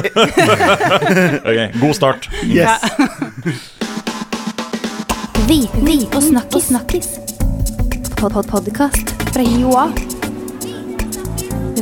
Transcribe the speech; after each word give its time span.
Ok, 1.50 1.80
God 1.80 1.94
start. 1.94 2.28
Yes. 2.44 2.80
Viten 5.48 6.06
og 6.14 6.22
snakkis. 6.22 6.64
snakkis. 6.64 7.08
Pod 8.16 8.32
-pod 8.32 8.46
Podkast 8.48 9.12
fra 9.32 9.42
Joa. 9.42 9.88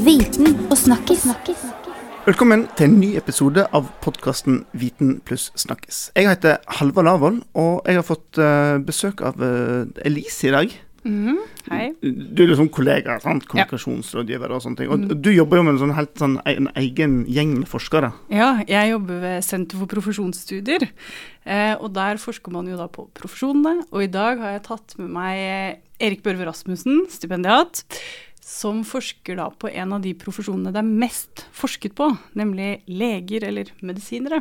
Viten 0.04 0.58
og 0.70 0.78
snakkis. 0.78 1.18
snakkis. 1.18 1.56
Velkommen 2.26 2.66
til 2.76 2.84
en 2.90 3.00
ny 3.00 3.16
episode 3.16 3.66
av 3.72 3.86
podkasten 4.00 4.64
Viten 4.72 5.20
pluss 5.24 5.52
snakkes. 5.56 6.10
Jeg 6.16 6.28
heter 6.28 6.56
Halvard 6.66 7.04
Lavoll, 7.04 7.42
og 7.54 7.82
jeg 7.86 7.94
har 7.94 8.02
fått 8.02 8.38
eh, 8.38 8.78
besøk 8.78 9.20
av 9.20 9.34
eh, 9.42 9.86
Elise 10.04 10.48
i 10.48 10.50
dag. 10.50 10.87
Hei. 11.04 11.92
Du 12.02 12.42
er 12.42 12.50
liksom 12.50 12.68
kollega, 12.74 13.18
sant? 13.22 13.46
kommunikasjonsrådgiver 13.48 14.52
og 14.54 14.62
sånne 14.64 14.80
ting. 14.80 14.90
Og 14.92 15.14
du 15.22 15.30
jobber 15.32 15.60
jo 15.60 15.64
med 15.66 15.76
en 15.76 15.80
sånn 15.84 15.94
helt 15.96 16.14
sånn 16.20 16.36
e- 16.44 16.56
en 16.58 16.70
egen 16.80 17.18
gjeng 17.30 17.54
med 17.60 17.68
forskere. 17.70 18.12
Ja, 18.34 18.50
jeg 18.68 18.92
jobber 18.92 19.20
ved 19.22 19.44
Senter 19.46 19.78
for 19.82 19.90
profesjonsstudier, 19.94 20.88
eh, 21.46 21.74
og 21.78 21.92
der 21.96 22.20
forsker 22.22 22.54
man 22.54 22.66
jo 22.70 22.78
da 22.80 22.88
på 22.92 23.06
profesjonene. 23.18 23.84
Og 23.92 24.02
i 24.06 24.10
dag 24.12 24.40
har 24.42 24.56
jeg 24.56 24.64
tatt 24.70 24.96
med 24.98 25.12
meg 25.14 25.42
eh, 25.42 25.76
Erik 26.08 26.22
Børve 26.26 26.46
Rasmussen, 26.48 27.04
stipendiat, 27.10 27.84
som 28.48 28.80
forsker 28.86 29.36
da 29.36 29.50
på 29.52 29.68
en 29.68 29.92
av 29.92 30.00
de 30.00 30.14
profesjonene 30.16 30.70
det 30.72 30.80
er 30.80 30.86
mest 31.04 31.42
forsket 31.52 31.92
på, 31.98 32.06
nemlig 32.38 32.78
leger 32.88 33.44
eller 33.44 33.68
medisinere. 33.84 34.40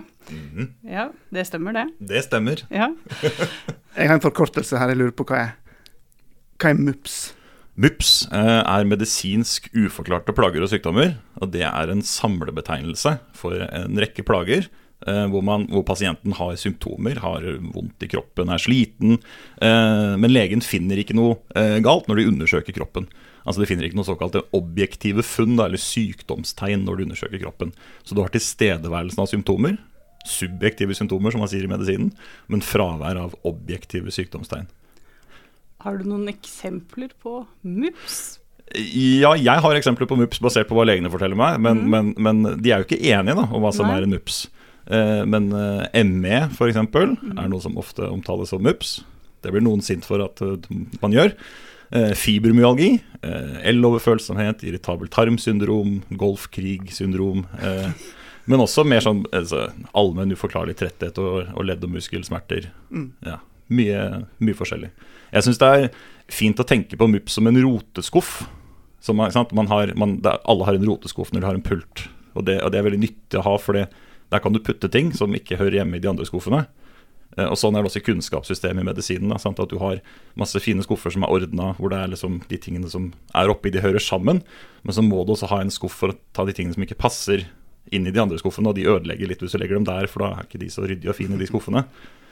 Ja, 0.88 1.10
det 1.34 1.44
stemmer 1.50 1.76
det. 1.76 1.86
Det 2.00 2.24
stemmer. 2.24 2.64
Ja. 2.72 2.88
Jeg 3.98 4.08
har 4.08 4.16
en 4.20 4.22
forkortelse 4.22 4.78
her 4.78 4.92
jeg 4.94 5.00
lurer 5.00 5.14
på 5.18 5.26
hva 5.26 5.38
er. 5.42 5.56
Hva 6.58 6.72
er 6.74 6.80
MUPS? 6.82 7.18
MUPS 7.78 8.12
eh, 8.34 8.64
er 8.66 8.88
medisinsk 8.90 9.68
uforklarte 9.78 10.34
plager 10.34 10.64
og 10.66 10.72
sykdommer. 10.72 11.16
og 11.38 11.52
Det 11.54 11.62
er 11.68 11.94
en 11.94 12.02
samlebetegnelse 12.02 13.20
for 13.38 13.54
en 13.62 14.00
rekke 14.02 14.26
plager. 14.26 14.66
eh, 15.06 15.26
Hvor, 15.30 15.44
man, 15.46 15.68
hvor 15.70 15.86
pasienten 15.86 16.34
har 16.34 16.56
symptomer, 16.58 17.20
har 17.22 17.46
vondt 17.76 18.02
i 18.02 18.10
kroppen, 18.10 18.50
er 18.50 18.58
sliten. 18.58 19.20
eh, 19.62 20.16
Men 20.18 20.34
legen 20.34 20.62
finner 20.66 20.98
ikke 20.98 21.14
noe 21.14 21.38
galt 21.86 22.08
når 22.10 22.16
de 22.18 22.30
undersøker 22.32 22.74
kroppen. 22.74 23.06
Altså 23.46 23.62
De 23.62 23.68
finner 23.70 23.86
ikke 23.86 23.96
noe 23.96 24.10
såkalte 24.10 24.42
objektive 24.58 25.22
funn 25.24 25.54
eller 25.60 25.78
sykdomstegn 25.78 26.84
når 26.84 26.98
de 26.98 27.04
undersøker 27.08 27.40
kroppen. 27.40 27.72
Så 28.04 28.16
du 28.16 28.24
har 28.26 28.34
tilstedeværelsen 28.34 29.22
av 29.22 29.30
symptomer, 29.30 29.78
subjektive 30.28 30.98
symptomer 30.98 31.32
som 31.32 31.40
man 31.40 31.48
sier 31.48 31.64
i 31.64 31.72
medisinen, 31.72 32.10
men 32.52 32.66
fravær 32.66 33.16
av 33.22 33.38
objektive 33.48 34.12
sykdomstegn. 34.12 34.66
Har 35.86 36.00
du 36.00 36.08
noen 36.10 36.28
eksempler 36.32 37.12
på 37.22 37.40
MUPS? 37.62 38.40
Ja, 38.76 39.32
jeg 39.40 39.64
har 39.64 39.78
eksempler 39.78 40.10
på 40.10 40.18
MUPS 40.20 40.42
basert 40.44 40.68
på 40.68 40.76
hva 40.76 40.84
legene 40.88 41.12
forteller 41.14 41.40
meg, 41.40 41.60
men, 41.64 41.86
men, 41.92 42.12
men 42.20 42.42
de 42.60 42.74
er 42.74 42.82
jo 42.82 42.88
ikke 42.90 43.00
enige 43.14 43.38
da, 43.38 43.46
om 43.48 43.64
hva 43.64 43.72
som 43.76 43.88
Nei. 43.88 44.00
er 44.00 44.08
en 44.08 44.16
MUPS. 44.18 44.42
Eh, 44.88 45.22
men 45.30 45.48
eh, 45.56 46.04
ME 46.08 46.42
f.eks. 46.50 46.82
er 46.82 47.48
noe 47.48 47.64
som 47.64 47.80
ofte 47.80 48.10
omtales 48.10 48.52
som 48.52 48.64
MUPS. 48.64 48.98
Det 49.46 49.54
blir 49.54 49.64
noen 49.64 49.86
sint 49.86 50.04
for 50.08 50.24
at 50.26 50.42
uh, 50.44 50.58
man 51.00 51.16
gjør. 51.16 51.36
Eh, 51.90 52.12
fibromyalgi, 52.20 53.00
eh, 53.22 53.72
L-overfølsomhet, 53.72 54.66
irritabel 54.68 55.08
tarmsyndrom, 55.08 56.02
golfkrigsyndrom. 56.20 57.46
Eh, 57.64 57.92
men 58.52 58.64
også 58.64 58.84
mer 58.88 59.04
sånn 59.04 59.24
altså, 59.36 59.70
allmenn 59.96 60.36
uforklarlig 60.36 60.76
tretthet 60.80 61.20
og, 61.24 61.48
og 61.54 61.68
ledd- 61.68 61.86
og 61.88 61.94
muskelsmerter. 61.96 62.68
Ja, 63.24 63.40
mye, 63.74 64.04
mye 64.44 64.58
forskjellig. 64.58 64.92
Jeg 65.34 65.46
syns 65.46 65.60
det 65.62 65.72
er 65.76 65.90
fint 66.32 66.60
å 66.60 66.66
tenke 66.68 67.00
på 67.00 67.08
MUPS 67.10 67.38
som 67.40 67.48
en 67.50 67.60
roteskuff. 67.64 68.42
Som? 69.04 69.20
Man 69.20 69.72
har, 69.72 69.94
man, 69.96 70.18
er, 70.24 70.40
alle 70.48 70.68
har 70.68 70.78
en 70.78 70.88
roteskuff 70.88 71.32
når 71.34 71.44
de 71.44 71.50
har 71.50 71.60
en 71.60 71.66
pult. 71.66 72.08
Og 72.38 72.46
det, 72.48 72.60
og 72.64 72.72
det 72.74 72.80
er 72.80 72.88
veldig 72.88 73.04
nyttig 73.04 73.40
å 73.40 73.46
ha, 73.46 73.56
for 73.62 73.78
der 73.78 74.44
kan 74.44 74.54
du 74.56 74.60
putte 74.64 74.90
ting 74.92 75.14
som 75.16 75.34
ikke 75.36 75.60
hører 75.60 75.82
hjemme 75.82 75.98
i 75.98 76.04
de 76.04 76.10
andre 76.12 76.28
skuffene. 76.28 76.66
Eh, 77.38 77.48
Og 77.48 77.58
Sånn 77.60 77.76
er 77.78 77.84
det 77.84 77.92
også 77.92 78.02
i 78.02 78.08
kunnskapssystemet 78.08 78.84
i 78.84 78.88
medisinen. 78.90 79.32
Da? 79.32 79.40
At 79.40 79.72
du 79.72 79.78
har 79.82 80.02
masse 80.40 80.60
fine 80.64 80.84
skuffer 80.86 81.14
som 81.14 81.26
er 81.26 81.34
ordna, 81.34 81.74
hvor 81.80 81.94
det 81.94 82.02
er 82.02 82.12
liksom 82.14 82.42
de 82.50 82.60
tingene 82.62 82.92
som 82.92 83.12
er 83.36 83.54
oppi, 83.54 83.72
de 83.74 83.84
hører 83.84 84.04
sammen. 84.04 84.44
Men 84.84 84.98
så 84.98 85.06
må 85.06 85.24
du 85.26 85.34
også 85.36 85.50
ha 85.54 85.62
en 85.64 85.74
skuff 85.74 85.96
for 86.02 86.14
å 86.14 86.20
ta 86.36 86.46
de 86.48 86.56
tingene 86.58 86.78
som 86.78 86.86
ikke 86.86 87.00
passer 87.00 87.48
inn 87.96 88.08
i 88.08 88.12
de 88.12 88.20
andre 88.20 88.36
skuffene, 88.42 88.68
og 88.68 88.76
de 88.76 88.88
ødelegger 88.90 89.30
litt 89.30 89.40
hvis 89.44 89.54
du 89.56 89.62
legger 89.62 89.80
dem 89.80 89.88
der, 89.88 90.10
for 90.12 90.20
da 90.26 90.34
er 90.36 90.48
ikke 90.48 90.60
de 90.60 90.68
så 90.74 90.84
ryddige 90.84 91.14
og 91.14 91.16
fine, 91.16 91.38
de 91.40 91.48
skuffene. 91.48 91.86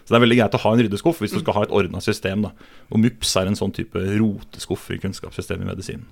Så 0.05 0.13
det 0.13 0.19
er 0.19 0.21
veldig 0.21 0.37
greit 0.37 0.53
å 0.53 0.61
ha 0.61 0.71
en 0.75 0.81
ryddeskuff 0.85 1.19
hvis 1.23 1.33
du 1.33 1.39
skal 1.41 1.55
ha 1.57 1.63
et 1.65 1.71
ordna 1.73 1.97
system. 2.03 2.43
da. 2.45 2.51
Og 2.93 2.99
MUPS 3.01 3.31
er 3.41 3.49
en 3.49 3.57
sånn 3.57 3.73
type 3.73 3.97
roteskuff 3.97 4.83
i 4.93 4.99
kunnskapssystemet 5.01 5.65
i 5.65 5.69
medisin. 5.71 6.03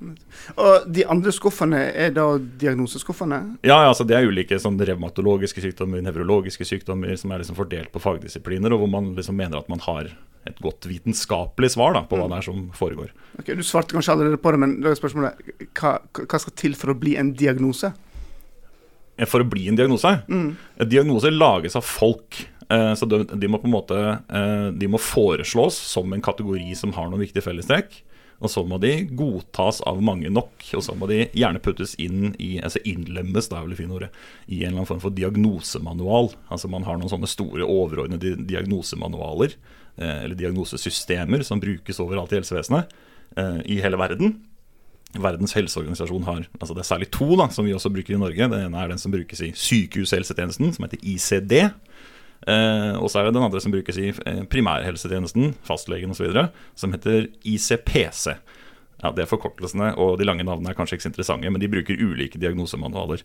Og 0.57 0.87
de 0.89 1.05
andre 1.05 1.33
skuffene 1.35 1.83
er 1.93 2.09
da 2.15 2.25
diagnoseskuffene? 2.41 3.39
Ja, 3.61 3.77
ja, 3.83 3.91
altså 3.91 4.07
Det 4.09 4.17
er 4.17 4.25
ulike 4.25 4.57
sånn 4.59 4.79
revmatologiske 4.81 5.61
sykdommer, 5.61 6.01
nevrologiske 6.01 6.65
sykdommer 6.65 7.13
som 7.21 7.31
er 7.31 7.43
liksom 7.43 7.59
fordelt 7.59 7.91
på 7.93 8.01
fagdisipliner, 8.01 8.73
og 8.73 8.81
hvor 8.81 8.89
man 8.95 9.13
liksom 9.15 9.37
mener 9.37 9.61
at 9.61 9.69
man 9.69 9.83
har 9.85 10.09
et 10.49 10.57
godt 10.59 10.87
vitenskapelig 10.89 11.69
svar 11.75 11.93
da, 11.95 12.01
på 12.03 12.17
hva 12.19 12.25
det 12.31 12.41
er 12.41 12.47
som 12.49 12.65
foregår. 12.75 13.13
Ok, 13.39 13.53
Du 13.55 13.63
svarte 13.63 13.93
kanskje 13.95 14.11
allerede 14.17 14.41
på 14.41 14.51
det, 14.51 14.59
men 14.59 14.73
da 14.81 14.89
er 14.91 14.97
spørsmålet 14.99 15.69
hva, 15.77 15.99
hva 16.01 16.41
skal 16.41 16.57
til 16.59 16.73
for 16.75 16.91
å 16.91 16.97
bli 16.99 17.13
en 17.21 17.31
diagnose? 17.37 17.93
For 19.29 19.43
å 19.43 19.47
bli 19.47 19.67
en 19.69 19.77
diagnose 19.77 20.09
En 20.25 20.89
diagnose 20.89 21.29
lages 21.29 21.75
av 21.77 21.85
folk. 21.85 22.39
Eh, 22.69 22.93
Så 22.95 23.07
de, 23.09 23.23
de 23.25 23.49
må 23.51 23.59
på 23.61 23.69
en 23.69 23.75
måte 23.75 23.99
eh, 23.99 24.69
De 24.77 24.89
må 24.91 25.01
foreslås 25.01 25.77
som 25.93 26.11
en 26.13 26.23
kategori 26.23 26.73
som 26.79 26.93
har 26.97 27.09
noen 27.09 27.23
viktige 27.23 27.45
fellestrekk. 27.45 28.01
Og 28.43 28.51
så 28.51 28.63
må 28.67 28.75
de 28.81 29.05
godtas 29.15 29.79
av 29.87 30.01
mange 30.03 30.27
nok, 30.33 30.65
og 30.75 30.81
så 30.83 30.95
må 30.99 31.07
de 31.07 31.21
gjerne 31.31 31.61
puttes 31.63 31.93
inn 32.01 32.33
i 32.43 32.57
altså 32.59 32.81
innlemmes 32.89 33.47
da 33.47 33.59
er 33.59 33.67
vel 33.67 33.75
det 33.75 33.79
fine 33.79 33.95
ordet, 33.95 34.09
i 34.49 34.63
en 34.63 34.73
eller 34.73 34.81
annen 34.81 34.89
form 34.89 35.03
for 35.05 35.15
diagnosemanual. 35.15 36.33
Altså 36.51 36.67
Man 36.71 36.83
har 36.83 36.99
noen 36.99 37.13
sånne 37.13 37.29
store 37.31 37.63
overordnede 37.63 38.35
diagnosemanualer, 38.49 39.55
eh, 39.95 40.25
eller 40.25 40.35
diagnosesystemer, 40.39 41.45
som 41.47 41.63
brukes 41.63 42.01
overalt 42.03 42.35
i 42.35 42.41
helsevesenet 42.41 42.99
i 43.65 43.79
hele 43.81 43.97
verden. 43.97 44.35
Verdens 45.13 45.53
helseorganisasjon 45.53 46.25
har 46.25 46.45
altså 46.57 46.73
det 46.73 46.81
er 46.81 46.87
særlig 46.87 47.07
to 47.13 47.35
da, 47.37 47.45
som 47.53 47.67
vi 47.67 47.73
også 47.75 47.91
bruker 47.93 48.15
i 48.15 48.21
Norge. 48.21 48.47
Den 48.49 48.65
ene 48.65 48.79
er 48.81 48.89
den 48.89 49.01
som 49.01 49.13
brukes 49.13 49.43
i 49.45 49.51
sykehushelsetjenesten, 49.53 50.73
som 50.73 50.87
heter 50.87 51.01
ICD. 51.05 51.53
Eh, 52.47 52.95
og 52.99 53.09
så 53.11 53.19
er 53.19 53.27
det 53.27 53.35
den 53.37 53.45
andre 53.45 53.61
som 53.63 53.73
brukes 53.73 53.99
i 54.01 54.09
eh, 54.11 54.43
primærhelsetjenesten, 54.49 55.55
fastlegen 55.67 56.11
osv., 56.11 56.27
som 56.75 56.95
heter 56.95 57.29
ICPC. 57.43 58.35
Ja, 59.03 59.11
Det 59.11 59.25
er 59.25 59.31
forkortelsene, 59.31 59.93
og 59.99 60.17
de 60.19 60.27
lange 60.27 60.45
navnene 60.47 60.71
er 60.71 60.77
kanskje 60.77 60.97
ikke 60.97 61.07
så 61.07 61.11
interessante, 61.11 61.51
men 61.51 61.61
de 61.61 61.71
bruker 61.71 61.99
ulike 61.99 62.39
diagnosemanualer. 62.39 63.23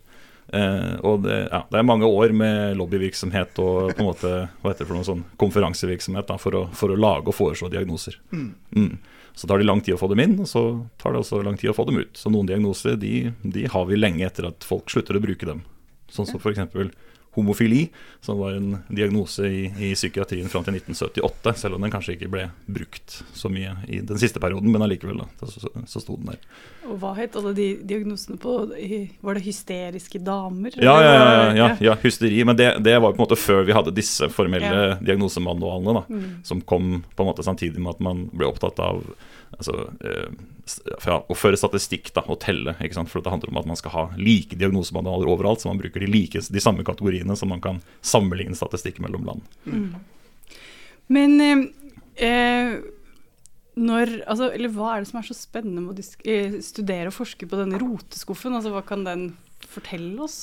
Eh, 0.53 0.95
og 1.05 1.23
det, 1.23 1.37
ja, 1.51 1.61
det 1.69 1.79
er 1.79 1.85
mange 1.87 2.07
år 2.09 2.33
med 2.35 2.79
lobbyvirksomhet 2.79 3.59
og 3.61 3.93
på 3.93 4.01
en 4.01 4.07
måte, 4.07 4.33
hva 4.59 4.71
heter 4.73 4.83
det 4.83 4.89
for 4.89 4.97
noe 4.97 5.07
sånn 5.07 5.23
konferansevirksomhet 5.39 6.27
da, 6.31 6.39
for, 6.41 6.57
å, 6.57 6.63
for 6.75 6.91
å 6.91 6.99
lage 6.99 7.29
og 7.29 7.37
foreslå 7.37 7.69
diagnoser. 7.71 8.17
Mm. 8.33 8.97
Så 9.37 9.47
tar 9.47 9.61
det 9.61 9.67
lang 9.69 9.79
tid 9.85 9.95
å 9.95 10.01
få 10.01 10.09
dem 10.11 10.23
inn, 10.25 10.39
og 10.41 10.49
så 10.49 10.63
tar 10.99 11.13
det 11.13 11.21
også 11.21 11.43
lang 11.45 11.59
tid 11.59 11.71
å 11.71 11.77
få 11.77 11.85
dem 11.87 12.01
ut. 12.01 12.17
Så 12.17 12.31
noen 12.33 12.49
diagnoser 12.49 12.97
de, 12.99 13.29
de 13.45 13.67
har 13.71 13.85
vi 13.87 13.99
lenge 13.99 14.25
etter 14.25 14.49
at 14.49 14.65
folk 14.67 14.89
slutter 14.91 15.15
å 15.15 15.23
bruke 15.23 15.47
dem. 15.47 15.61
Sånn 16.11 16.27
som 16.27 16.41
f.eks. 16.41 16.65
homofili, 17.37 17.89
som 18.21 18.39
var 18.39 18.51
en 18.57 18.77
diagnose 18.87 19.47
i, 19.47 19.61
i 19.79 19.91
psykiatrien 19.93 20.49
fram 20.49 20.63
til 20.65 20.79
1978, 20.79 21.53
selv 21.61 21.77
om 21.77 21.85
den 21.85 21.93
kanskje 21.93 22.15
ikke 22.15 22.29
ble 22.31 22.47
brukt 22.65 23.19
så 23.37 23.51
mye 23.53 23.75
i 23.87 24.01
den 24.05 24.19
siste 24.21 24.41
perioden, 24.41 24.71
men 24.73 24.83
allikevel, 24.83 25.21
da, 25.21 25.47
så, 25.47 25.69
så, 25.85 26.01
sto 26.01 26.17
den 26.17 26.33
der. 26.33 26.41
Og 26.89 26.97
hva 27.01 27.13
het 27.19 27.37
alle 27.37 27.53
de 27.53 27.67
diagnosene 27.85 28.39
på 28.41 28.55
Var 28.69 29.37
det 29.37 29.43
hysteriske 29.45 30.21
damer? 30.25 30.73
Ja, 30.81 30.95
ja, 31.03 31.13
ja, 31.13 31.49
ja, 31.53 31.67
ja 31.89 31.95
hysteri. 32.01 32.41
Men 32.47 32.57
det, 32.57 32.71
det 32.83 32.95
var 32.97 33.13
på 33.13 33.19
en 33.19 33.25
måte 33.27 33.37
før 33.39 33.65
vi 33.67 33.75
hadde 33.75 33.93
disse 33.95 34.29
formelle 34.33 34.97
diagnosemanualene, 35.03 35.99
da, 35.99 36.23
som 36.47 36.63
kom 36.65 37.03
på 37.13 37.25
en 37.25 37.29
måte 37.29 37.45
samtidig 37.45 37.81
med 37.83 37.97
at 37.97 38.03
man 38.03 38.25
ble 38.33 38.49
opptatt 38.49 38.81
av 38.83 39.03
altså, 39.57 39.89
eh, 40.03 40.31
ja, 41.05 41.17
å 41.19 41.37
føre 41.37 41.57
statistikk 41.59 42.11
da, 42.15 42.23
og 42.29 42.41
telle. 42.43 42.75
For 43.09 43.23
det 43.23 43.33
handler 43.33 43.53
om 43.53 43.59
at 43.61 43.69
man 43.69 43.79
skal 43.79 43.95
ha 43.95 44.03
like 44.19 44.57
diagnosemanualer 44.59 45.29
overalt, 45.31 45.63
så 45.63 45.71
man 45.71 45.81
bruker 45.81 46.03
de, 46.03 46.09
like, 46.11 46.41
de 46.41 46.63
samme 46.63 46.85
kategoriene, 46.87 47.35
så 47.35 47.49
man 47.49 47.63
kan 47.63 47.81
sammenligne 48.05 48.57
statistikk 48.57 49.01
mellom 49.03 49.27
land. 49.27 49.43
Men 51.09 51.35
eh, 51.41 51.65
eh, 52.29 52.79
når 53.79 54.15
Altså, 54.27 54.49
eller 54.53 54.71
hva 54.75 54.93
er 54.93 55.03
det 55.03 55.09
som 55.11 55.21
er 55.21 55.29
så 55.29 55.37
spennende 55.37 55.83
med 55.85 56.01
å 56.01 56.07
eh, 56.27 56.59
studere 56.65 57.09
og 57.09 57.17
forske 57.17 57.47
på 57.49 57.59
denne 57.59 57.79
roteskuffen? 57.81 58.55
Altså, 58.57 58.73
hva 58.75 58.83
kan 58.85 59.05
den 59.07 59.29
fortelle 59.65 60.17
oss? 60.25 60.39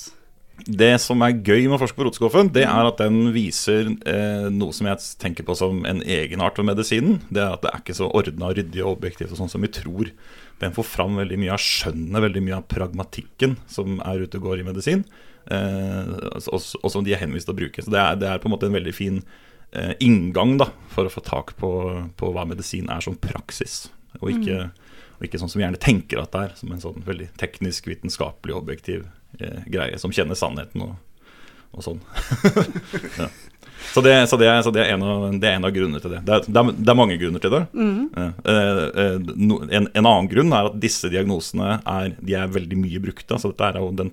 Det 0.65 0.95
som 1.03 1.21
er 1.21 1.37
gøy 1.45 1.67
med 1.67 1.77
å 1.77 1.81
forske 1.83 1.99
på 1.99 2.07
rotskuffen, 2.07 2.49
det 2.55 2.65
er 2.65 2.89
at 2.89 2.99
den 3.03 3.29
viser 3.35 3.91
eh, 4.09 4.47
noe 4.51 4.73
som 4.75 4.89
jeg 4.89 5.05
tenker 5.21 5.45
på 5.47 5.55
som 5.59 5.83
en 5.89 6.01
egenart 6.01 6.57
ved 6.59 6.71
medisinen. 6.71 7.19
Det 7.29 7.43
er 7.43 7.53
at 7.55 7.63
det 7.63 7.71
er 7.71 7.83
ikke 7.83 7.97
så 7.99 8.09
ordna, 8.09 8.51
ryddig 8.57 8.81
og 8.83 8.97
objektivt 8.97 9.35
og 9.35 9.43
sånn 9.43 9.53
som 9.53 9.67
vi 9.67 9.71
tror. 9.77 10.11
Den 10.63 10.73
får 10.75 10.89
fram 10.89 11.21
veldig 11.21 11.39
mye 11.43 11.53
av 11.55 11.61
skjønnet, 11.61 12.23
veldig 12.25 12.43
mye 12.47 12.61
av 12.63 12.69
pragmatikken 12.73 13.59
som 13.71 14.01
er 14.01 14.25
ute 14.25 14.41
og 14.41 14.49
går 14.49 14.63
i 14.63 14.67
medisin, 14.71 15.05
eh, 15.53 16.15
og, 16.33 16.57
og 16.57 16.89
som 16.95 17.05
de 17.05 17.13
er 17.13 17.21
henvist 17.21 17.51
til 17.51 17.55
å 17.55 17.61
bruke. 17.61 17.85
Så 17.85 17.93
det 17.93 18.01
er, 18.01 18.17
det 18.23 18.31
er 18.33 18.41
på 18.41 18.49
en 18.49 18.57
måte 18.57 18.71
en 18.71 18.79
veldig 18.79 18.97
fin 18.97 19.21
eh, 19.77 19.93
inngang 20.01 20.57
da, 20.63 20.71
for 20.95 21.05
å 21.05 21.13
få 21.13 21.21
tak 21.27 21.53
på, 21.61 21.71
på 22.17 22.33
hva 22.33 22.47
medisin 22.49 22.89
er 22.91 23.05
som 23.05 23.19
praksis, 23.21 23.85
og 24.23 24.33
ikke, 24.33 24.71
og 25.21 25.29
ikke 25.29 25.43
sånn 25.43 25.53
som 25.53 25.61
vi 25.61 25.69
gjerne 25.69 25.85
tenker 25.85 26.25
at 26.25 26.33
det 26.33 26.47
er, 26.47 26.59
som 26.59 26.73
en 26.73 26.83
sånn 26.83 27.05
veldig 27.05 27.29
teknisk, 27.37 27.93
vitenskapelig, 27.93 28.57
objektiv 28.57 29.05
greie 29.67 29.99
som 30.01 30.15
kjenner 30.15 30.39
sannheten 30.39 30.87
og, 30.87 30.95
og 31.77 31.85
sånn. 31.87 32.01
ja. 33.21 33.29
Så, 33.93 34.01
det, 34.03 34.15
så, 34.27 34.37
det, 34.41 34.49
så 34.65 34.73
det, 34.75 34.83
er 34.83 34.95
en 34.97 35.05
av, 35.05 35.27
det, 35.37 35.47
er 35.47 35.59
en 35.59 35.67
av, 35.69 35.73
grunnene 35.73 36.01
til 36.03 36.11
det. 36.17 36.23
Det 36.27 36.35
er, 36.35 36.49
det 36.49 36.63
er, 36.63 36.73
er 36.91 36.99
mange 36.99 37.19
grunner 37.21 37.41
til 37.41 37.53
det. 37.55 37.63
Mm. 37.77 38.01
En, 38.51 39.87
en, 39.87 40.03
annen 40.03 40.31
grunn 40.33 40.53
er 40.57 40.71
at 40.71 40.81
disse 40.83 41.09
diagnosene 41.13 41.79
er, 41.81 42.17
de 42.19 42.37
er 42.37 42.51
veldig 42.53 42.81
mye 42.81 43.01
brukte. 43.05 43.31
Altså 43.37 43.53
dette 43.53 43.71
er 43.71 43.79
jo 43.81 43.93
den 43.97 44.13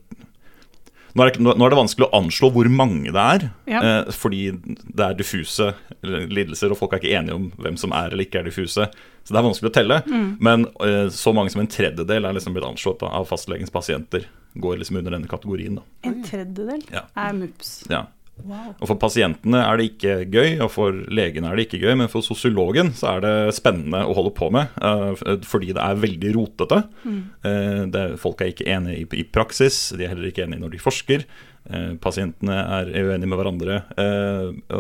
nå 1.14 1.22
er, 1.22 1.30
det, 1.30 1.44
nå 1.46 1.54
er, 1.54 1.70
det, 1.70 1.78
vanskelig 1.78 2.08
å 2.08 2.16
anslå 2.18 2.50
hvor 2.56 2.68
mange 2.74 3.12
det 3.14 3.24
er, 3.38 3.44
ja. 3.70 3.82
eh, 3.86 4.14
fordi 4.18 4.48
det 4.58 5.04
er 5.06 5.18
diffuse 5.18 5.68
lidelser, 6.02 6.74
og 6.74 6.80
folk 6.80 6.96
er 6.96 7.04
ikke 7.04 7.20
enige 7.20 7.38
om 7.38 7.52
hvem 7.62 7.78
som 7.78 7.94
er 7.94 8.10
eller 8.16 8.26
ikke 8.26 8.42
er 8.42 8.50
diffuse. 8.50 8.88
Så 9.22 9.36
det 9.36 9.40
er 9.40 9.46
vanskelig 9.46 9.70
å 9.70 9.76
telle. 9.76 10.00
Mm. 10.10 10.26
Men 10.44 10.66
eh, 10.82 11.06
så 11.14 11.36
mange 11.38 11.54
som 11.54 11.62
en 11.62 11.70
tredjedel 11.70 12.26
er 12.26 12.34
liksom 12.34 12.58
blitt 12.58 12.66
anslått 12.66 13.06
av 13.06 13.30
fastlegens 13.30 13.74
pasienter. 13.74 14.26
Går 14.54 14.82
liksom 14.82 15.00
under 15.02 15.16
denne 15.16 15.30
kategorien. 15.32 15.80
Da. 15.80 16.10
En 16.10 16.20
tredjedel 16.26 16.84
ja. 16.94 17.08
er 17.18 17.34
MUPS. 17.38 17.78
Ja. 17.92 18.06
Wow. 18.42 18.74
Og 18.82 18.90
For 18.90 18.98
pasientene 18.98 19.60
er 19.62 19.78
det 19.78 19.86
ikke 19.92 20.16
gøy, 20.34 20.58
og 20.66 20.72
for 20.74 20.96
legene 21.14 21.52
er 21.52 21.60
det 21.60 21.68
ikke 21.68 21.84
gøy, 21.84 21.94
men 22.02 22.10
for 22.12 22.26
sosiologen 22.26 22.90
så 22.98 23.14
er 23.14 23.24
det 23.24 23.56
spennende 23.60 24.02
å 24.10 24.16
holde 24.18 24.34
på 24.36 24.50
med, 24.54 24.74
uh, 24.82 25.14
fordi 25.46 25.76
det 25.76 25.84
er 25.84 26.02
veldig 26.02 26.34
rotete. 26.36 26.82
Mm. 27.06 27.22
Uh, 27.46 27.82
det, 27.94 28.04
folk 28.22 28.42
er 28.42 28.52
ikke 28.52 28.68
enige 28.74 29.04
i, 29.04 29.08
i, 29.22 29.26
praksis, 29.30 29.86
de 29.94 30.08
er 30.08 30.16
heller 30.16 30.32
ikke 30.32 30.48
enige 30.48 30.66
når 30.66 30.74
de 30.74 30.82
forsker. 30.82 31.28
Uh, 31.70 31.94
pasientene 32.04 32.58
er 32.58 32.90
uenige 32.90 33.30
med 33.30 33.40
hverandre. 33.40 33.82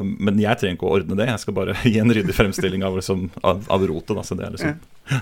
men 0.01 0.41
jeg 0.41 0.59
trenger 0.59 0.75
ikke 0.75 0.89
å 0.89 0.95
ordne 0.97 1.15
det, 1.19 1.29
jeg 1.29 1.45
skal 1.45 1.59
bare 1.61 1.77
gi 1.85 1.99
en 2.01 2.11
ryddig 2.17 2.35
fremstilling 2.35 2.83
av, 2.83 2.97
liksom, 2.99 3.29
av, 3.45 3.63
av 3.71 3.85
rotet. 3.87 4.25
Så 4.25 4.39
det 4.39 4.49
er 4.49 4.57
liksom, 4.57 4.81
ja. 5.13 5.21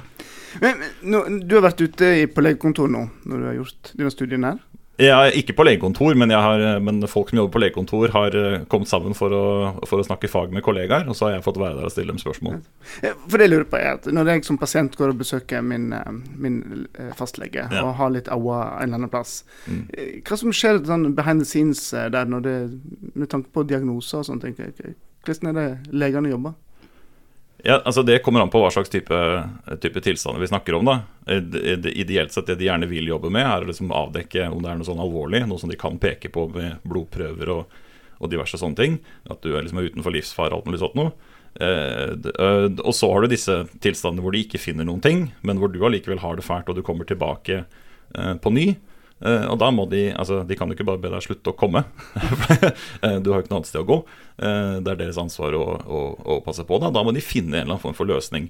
Men, 0.60 0.84
nå, 1.02 1.24
du 1.46 1.56
har 1.58 1.66
vært 1.70 1.82
ute 1.86 2.12
på 2.34 2.44
legekontor 2.44 2.92
nå 2.92 3.08
når 3.24 3.38
du 3.38 3.48
har 3.48 3.58
gjort 3.62 3.94
denne 3.96 4.14
studien 4.14 4.50
her? 4.50 4.60
Er 5.02 5.34
ikke 5.34 5.56
på 5.58 5.64
legekontor, 5.66 6.14
men, 6.20 6.30
har, 6.36 6.62
men, 6.84 7.00
folk 7.10 7.32
som 7.32 7.40
jobber 7.40 7.54
på 7.56 7.62
legekontor, 7.64 8.12
har 8.14 8.36
eh, 8.38 8.58
kommet 8.70 8.90
sammen 8.92 9.16
for 9.18 9.34
å, 9.34 9.46
for 9.90 10.02
å, 10.02 10.06
snakke 10.06 10.30
fag 10.30 10.52
med 10.54 10.62
kollegaer, 10.66 11.08
og 11.10 11.18
så 11.18 11.28
har 11.28 11.38
jeg 11.38 11.46
fått 11.48 11.58
være 11.62 11.80
der 11.80 11.88
og 11.88 11.94
stille 11.94 12.14
dem 12.14 12.20
spørsmål. 12.22 12.60
For 13.00 13.40
det 13.40 13.48
jeg 13.48 13.54
lurer 13.54 13.68
på 13.72 13.80
er 13.80 13.96
at 13.96 14.10
Når 14.12 14.30
jeg 14.34 14.46
som 14.46 14.60
pasient 14.62 14.98
går 15.00 15.14
og 15.14 15.22
besøker 15.24 15.64
min, 15.66 15.90
eh, 15.96 16.12
min 16.44 16.60
eh, 16.92 17.14
fastlege 17.18 17.66
ja. 17.66 17.86
og 17.86 17.96
har 17.98 18.14
litt 18.14 18.30
aua 18.30 18.60
en 18.76 18.90
eller 18.90 19.02
annen 19.02 19.14
plass, 19.14 19.40
mm. 19.66 19.86
hva 20.28 20.40
som 20.44 20.54
skjer 20.54 20.84
sånn 20.86 21.16
behind 21.18 21.42
the 21.42 21.50
scenes 21.50 21.82
der 21.92 22.36
det, 22.44 22.58
med 23.16 23.32
tanke 23.32 23.50
på 23.56 23.66
diagnoser 23.72 24.22
og 24.22 24.30
sånt? 24.30 24.46
Hvordan 24.46 25.50
er 25.50 25.58
det 25.58 25.96
legene 25.96 26.36
jobber? 26.36 26.60
Ja, 27.64 27.78
altså 27.86 28.04
Det 28.04 28.20
kommer 28.26 28.42
an 28.42 28.50
på 28.50 28.62
hva 28.62 28.72
slags 28.74 28.90
type, 28.90 29.18
type 29.84 30.02
tilstander 30.02 30.42
vi 30.42 30.50
snakker 30.50 30.80
om. 30.80 30.86
da. 30.86 30.96
Ideelt 31.30 32.34
sett 32.34 32.50
Det 32.50 32.58
de 32.58 32.66
gjerne 32.66 32.90
vil 32.90 33.08
jobbe 33.08 33.30
med, 33.30 33.46
er 33.46 33.62
å 33.62 33.70
liksom 33.70 33.94
avdekke 33.94 34.50
om 34.50 34.64
det 34.64 34.72
er 34.72 34.80
noe 34.80 34.88
sånn 34.88 35.04
alvorlig, 35.04 35.44
noe 35.46 35.62
som 35.62 35.70
de 35.70 35.78
kan 35.78 36.00
peke 36.02 36.32
på 36.34 36.48
med 36.56 36.82
blodprøver 36.88 37.54
og, 37.54 37.76
og 38.18 38.32
diverse 38.34 38.58
sånne 38.58 38.80
ting. 38.80 38.98
At 39.30 39.46
du 39.46 39.54
er 39.54 39.66
liksom 39.66 39.84
utenfor 39.84 40.16
livsfare 40.16 40.56
og 40.56 40.62
alt 40.62 40.72
mulig 40.72 40.82
sånt 40.82 40.98
noe. 40.98 41.14
Eh, 41.60 42.14
og 42.80 42.94
så 42.96 43.10
har 43.12 43.22
du 43.22 43.34
disse 43.34 43.58
tilstandene 43.84 44.24
hvor 44.24 44.34
de 44.34 44.46
ikke 44.46 44.62
finner 44.62 44.88
noen 44.88 45.04
ting, 45.04 45.26
men 45.44 45.60
hvor 45.60 45.72
du 45.72 45.82
allikevel 45.84 46.22
har 46.24 46.40
det 46.40 46.46
fælt 46.48 46.70
og 46.72 46.78
du 46.80 46.86
kommer 46.86 47.08
tilbake 47.08 47.64
eh, 47.64 48.36
på 48.42 48.54
ny. 48.56 48.72
Uh, 49.22 49.52
og 49.54 49.60
da 49.62 49.68
må 49.70 49.86
de 49.86 50.08
altså 50.18 50.40
de 50.50 50.56
kan 50.58 50.72
jo 50.72 50.74
ikke 50.74 50.88
bare 50.88 51.02
be 51.02 51.12
deg 51.14 51.26
slutte 51.26 51.54
å 51.54 51.58
komme. 51.58 51.86
Eh, 53.02 53.18
du 53.24 53.32
har 53.32 53.40
jo 53.40 53.44
ikke 53.44 53.52
noe 53.52 53.60
annet 53.62 53.70
sted 53.70 53.82
å 53.82 53.88
gå. 53.88 53.96
Uh, 54.38 54.78
det 54.84 54.92
er 54.92 54.98
deres 55.00 55.18
ansvar 55.20 55.56
å, 55.58 55.62
å, 55.82 56.00
å, 56.22 56.36
passe 56.46 56.64
på. 56.68 56.78
Da. 56.82 56.92
da 56.94 57.02
må 57.06 57.14
de 57.16 57.24
finne 57.24 57.56
en 57.56 57.64
eller 57.64 57.76
annen 57.76 57.82
form 57.82 57.96
for 57.98 58.10
løsning. 58.10 58.50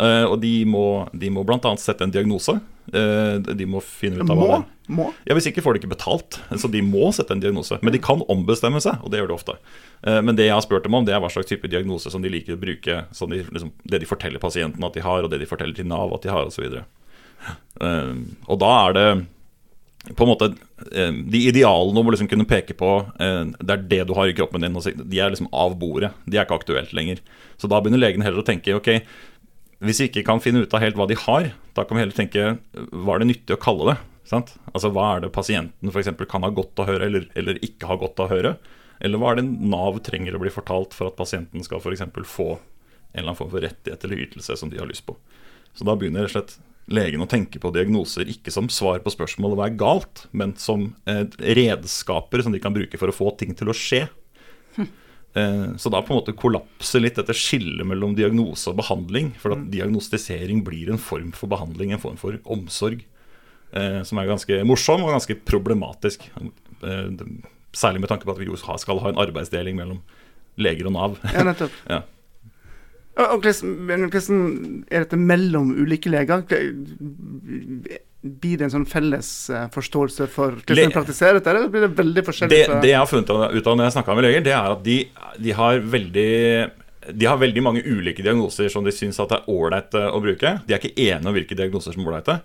Og 0.00 0.34
de 0.42 0.50
må, 0.66 0.84
de 1.14 1.28
må 1.30 1.44
bl.a. 1.46 1.58
sette 1.78 2.06
en 2.06 2.12
diagnose. 2.14 2.54
de 2.88 3.66
må 3.68 3.82
finne 3.84 4.22
ut 4.22 4.32
av 4.32 4.38
må? 4.38 4.46
hva 4.48 4.58
må? 4.96 5.06
Ja, 5.28 5.36
Hvis 5.36 5.46
ikke 5.50 5.62
får 5.62 5.76
de 5.76 5.82
ikke 5.82 5.92
betalt. 5.92 6.40
Så 6.58 6.70
de 6.72 6.82
må 6.82 7.12
sette 7.14 7.36
en 7.36 7.42
diagnose. 7.42 7.78
Men 7.84 7.94
de 7.94 8.00
kan 8.02 8.24
ombestemme 8.32 8.82
seg, 8.82 8.98
og 9.04 9.12
det 9.12 9.20
gjør 9.20 9.30
de 9.30 9.36
ofte. 9.36 9.58
men 10.02 10.38
det 10.38 10.48
jeg 10.48 10.56
har 10.56 10.64
spurt 10.64 10.88
dem 10.88 10.98
om, 10.98 11.06
det 11.06 11.14
er 11.14 11.22
hva 11.22 11.30
slags 11.32 11.52
type 11.52 11.70
diagnose 11.70 12.10
som 12.10 12.24
de 12.24 12.32
liker 12.32 12.56
å 12.56 12.62
bruke. 12.62 13.04
De, 13.12 13.44
liksom, 13.44 13.74
det 13.84 14.02
de 14.02 14.08
forteller 14.08 14.42
pasienten 14.42 14.88
at 14.88 14.98
de 14.98 15.04
har, 15.04 15.22
og 15.22 15.30
det 15.30 15.42
de 15.44 15.50
forteller 15.50 15.78
til 15.78 15.88
Nav 15.92 16.16
at 16.16 16.26
de 16.26 16.32
har, 16.32 16.50
osv. 16.50 16.82
Uh, 17.78 18.16
og 18.48 18.58
da 18.64 18.72
er 18.88 18.98
det 18.98 19.06
på 20.02 20.24
en 20.24 20.30
måte 20.32 20.48
eh, 20.90 21.12
De 21.30 21.40
idealene 21.46 22.00
om 22.00 22.08
å 22.08 22.14
liksom 22.14 22.28
kunne 22.30 22.46
peke 22.48 22.74
på 22.78 22.90
eh, 23.22 23.42
det 23.62 23.74
er 23.74 23.84
det 23.90 24.00
du 24.08 24.14
har 24.18 24.30
i 24.30 24.34
kroppen 24.34 24.64
din, 24.64 24.78
de 24.98 25.20
er 25.20 25.30
liksom 25.30 25.50
av 25.54 25.76
bordet. 25.78 26.10
De 26.26 26.38
er 26.38 26.46
ikke 26.46 26.58
aktuelt 26.58 26.94
lenger. 26.96 27.22
Så 27.60 27.70
da 27.70 27.78
begynner 27.78 28.02
legen 28.02 28.24
heller 28.26 28.42
å 28.42 28.46
tenke 28.46 28.74
ok, 28.74 28.96
hvis 29.82 30.00
vi 30.02 30.08
ikke 30.10 30.26
kan 30.26 30.42
finne 30.42 30.62
ut 30.62 30.74
av 30.74 30.82
helt 30.82 30.98
hva 30.98 31.08
de 31.10 31.18
har, 31.18 31.52
da 31.74 31.84
kan 31.86 31.98
vi 31.98 32.04
heller 32.04 32.16
tenke 32.16 32.56
hva 32.72 33.14
er 33.14 33.22
det 33.22 33.30
nyttig 33.30 33.56
å 33.56 33.62
kalle 33.62 33.92
det? 33.92 33.96
Sant? 34.28 34.54
Altså 34.70 34.92
Hva 34.94 35.08
er 35.16 35.24
det 35.24 35.32
pasienten 35.34 35.90
f.eks. 35.90 36.12
kan 36.30 36.46
ha 36.46 36.50
godt 36.54 36.78
av 36.78 36.86
å 36.86 36.92
høre, 36.92 37.08
eller, 37.10 37.26
eller, 37.38 37.58
ikke 37.66 37.88
ha 37.90 37.98
godt 38.00 38.22
av 38.22 38.30
å 38.30 38.34
høre? 38.36 38.52
Eller 39.02 39.18
hva 39.18 39.32
er 39.32 39.40
det 39.40 39.48
Nav 39.50 39.98
trenger 40.06 40.38
å 40.38 40.42
bli 40.42 40.52
fortalt 40.54 40.94
for 40.94 41.10
at 41.10 41.18
pasienten 41.18 41.64
skal 41.66 41.82
f.eks. 41.82 42.04
få 42.30 42.52
en 42.54 43.18
eller 43.18 43.32
annen 43.32 43.38
form 43.38 43.50
for 43.52 43.64
rettighet 43.64 44.06
eller 44.06 44.22
ytelse 44.22 44.56
som 44.58 44.70
de 44.70 44.78
har 44.78 44.88
lyst 44.88 45.04
på? 45.08 45.16
Så 45.74 45.86
da 45.88 45.96
begynner 45.98 46.26
rett 46.26 46.30
og 46.30 46.36
slett 46.38 46.71
legen 46.92 47.24
å 47.24 47.28
tenke 47.30 47.60
på 47.62 47.72
diagnoser 47.74 48.28
ikke 48.30 48.52
som 48.54 48.68
svar 48.72 49.02
på 49.04 49.12
spørsmålet 49.12 49.58
hva 49.58 49.68
er 49.68 49.78
galt, 49.80 50.26
men 50.36 50.54
som 50.60 50.90
eh, 51.08 51.24
redskaper 51.58 52.44
som 52.44 52.54
de 52.54 52.60
kan 52.62 52.74
bruke 52.74 53.00
for 53.00 53.12
å 53.12 53.16
få 53.16 53.32
ting 53.40 53.54
til 53.58 53.72
å 53.72 53.76
skje. 53.76 54.04
Hm. 54.76 54.90
Eh, 55.34 55.64
så 55.80 55.92
da 55.92 56.02
på 56.04 56.12
en 56.12 56.20
måte 56.20 56.36
kollapser 56.36 57.02
litt 57.02 57.16
dette 57.20 57.36
skillet 57.36 57.86
mellom 57.88 58.16
diagnose 58.18 58.70
og 58.70 58.78
behandling. 58.82 59.32
For 59.42 59.54
at 59.54 59.64
hm. 59.64 59.70
diagnostisering 59.74 60.62
blir 60.66 60.92
en 60.92 61.00
form 61.00 61.32
for 61.36 61.52
behandling, 61.52 61.94
en 61.94 62.02
form 62.02 62.20
for 62.20 62.38
omsorg. 62.44 63.04
Eh, 63.72 64.02
som 64.04 64.20
er 64.20 64.28
ganske 64.28 64.62
morsom 64.68 65.04
og 65.06 65.14
ganske 65.14 65.38
problematisk. 65.48 66.26
Eh, 66.36 67.06
særlig 67.72 68.02
med 68.02 68.10
tanke 68.12 68.28
på 68.28 68.34
at 68.34 68.42
vi 68.42 68.50
skal 68.56 69.00
ha 69.00 69.12
en 69.12 69.22
arbeidsdeling 69.22 69.78
mellom 69.78 70.02
leger 70.60 70.90
og 70.90 70.96
Nav. 70.98 71.16
Ja, 71.32 71.46
nettopp. 71.48 71.78
ja. 71.94 72.02
Og 73.20 73.42
hvordan 73.44 74.36
er 74.88 75.04
dette 75.04 75.18
mellom 75.20 75.72
ulike 75.76 76.12
leger? 76.12 76.44
Blir 78.22 78.60
det 78.60 78.68
en 78.68 78.72
sånn 78.72 78.86
felles 78.88 79.28
eh, 79.50 79.66
forståelse 79.74 80.28
for 80.30 80.54
hvordan 80.60 80.88
de 80.88 80.94
praktiserer 80.94 81.36
dette, 81.40 81.50
eller 81.50 81.72
blir 81.72 81.84
det 81.84 81.96
veldig 81.98 82.22
forskjellig? 82.28 82.60
Det, 82.70 82.78
det 82.84 82.92
jeg 82.92 83.00
har 83.00 83.10
funnet 83.10 83.28
ut 83.28 83.66
av 83.66 83.76
når 83.76 83.88
jeg 83.88 83.96
snakka 83.96 84.16
med 84.16 84.26
leger, 84.28 84.46
det 84.46 84.54
er 84.54 84.76
at 84.76 84.84
de, 84.86 84.96
de, 85.42 85.54
har 85.58 85.82
veldig 85.92 86.30
de 87.18 87.28
har 87.28 87.40
veldig 87.42 87.64
mange 87.66 87.82
ulike 87.82 88.22
diagnoser 88.22 88.70
som 88.72 88.86
de 88.86 88.94
syns 88.94 89.18
er 89.20 89.50
ålreit 89.50 89.98
eh, 89.98 90.08
å 90.08 90.22
bruke. 90.22 90.56
De 90.64 90.76
er 90.76 90.80
ikke 90.80 90.94
enige 90.94 91.28
om 91.28 91.36
hvilke 91.36 91.58
diagnoser 91.58 91.96
som 91.96 92.04
er 92.04 92.12
ålreite. 92.14 92.38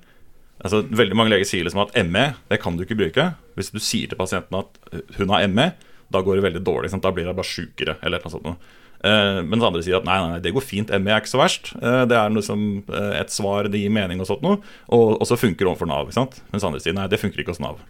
Altså, 0.58 0.82
veldig 0.90 1.16
mange 1.16 1.36
leger 1.36 1.48
sier 1.48 1.68
liksom 1.68 1.84
at 1.86 1.94
ME 2.10 2.32
det 2.50 2.58
kan 2.64 2.76
du 2.76 2.84
ikke 2.84 2.98
bruke. 2.98 3.30
Hvis 3.56 3.70
du 3.72 3.78
sier 3.78 4.10
til 4.10 4.20
pasienten 4.20 4.58
at 4.58 4.82
hun 5.20 5.32
har 5.32 5.46
ME, 5.48 5.70
da 6.10 6.24
går 6.26 6.40
det 6.40 6.48
veldig 6.48 6.64
dårlig. 6.66 6.92
Sant? 6.92 7.06
Da 7.06 7.14
blir 7.14 7.30
det 7.30 7.38
bare 7.38 7.48
sjukere. 7.48 7.98
eller 8.02 8.24
noe 8.24 8.34
sånt. 8.34 8.68
Uh, 8.98 9.44
mens 9.46 9.62
andre 9.62 9.84
sier 9.86 10.00
at 10.00 10.08
nei, 10.08 10.16
nei, 10.24 10.40
det 10.42 10.52
går 10.56 10.64
fint, 10.66 10.90
ME 10.90 11.12
er 11.14 11.22
ikke 11.22 11.30
så 11.30 11.42
verst. 11.42 11.70
Uh, 11.78 12.02
det 12.10 12.18
er 12.18 12.34
liksom 12.34 12.64
uh, 12.90 13.14
et 13.20 13.34
svar, 13.34 13.70
det 13.70 13.82
gir 13.84 13.94
mening 13.94 14.24
og 14.24 14.30
sånt 14.30 14.46
noe. 14.46 14.58
Og, 14.90 15.20
og 15.20 15.28
så 15.30 15.38
funker 15.38 15.64
det 15.66 15.70
overfor 15.70 15.90
Nav. 15.92 16.10
Mens 16.10 16.66
andre 16.66 16.82
sier 16.82 16.98
nei, 16.98 17.06
det 17.12 17.22
funker 17.22 17.44
ikke 17.44 17.54
hos 17.54 17.62
Nav. 17.62 17.84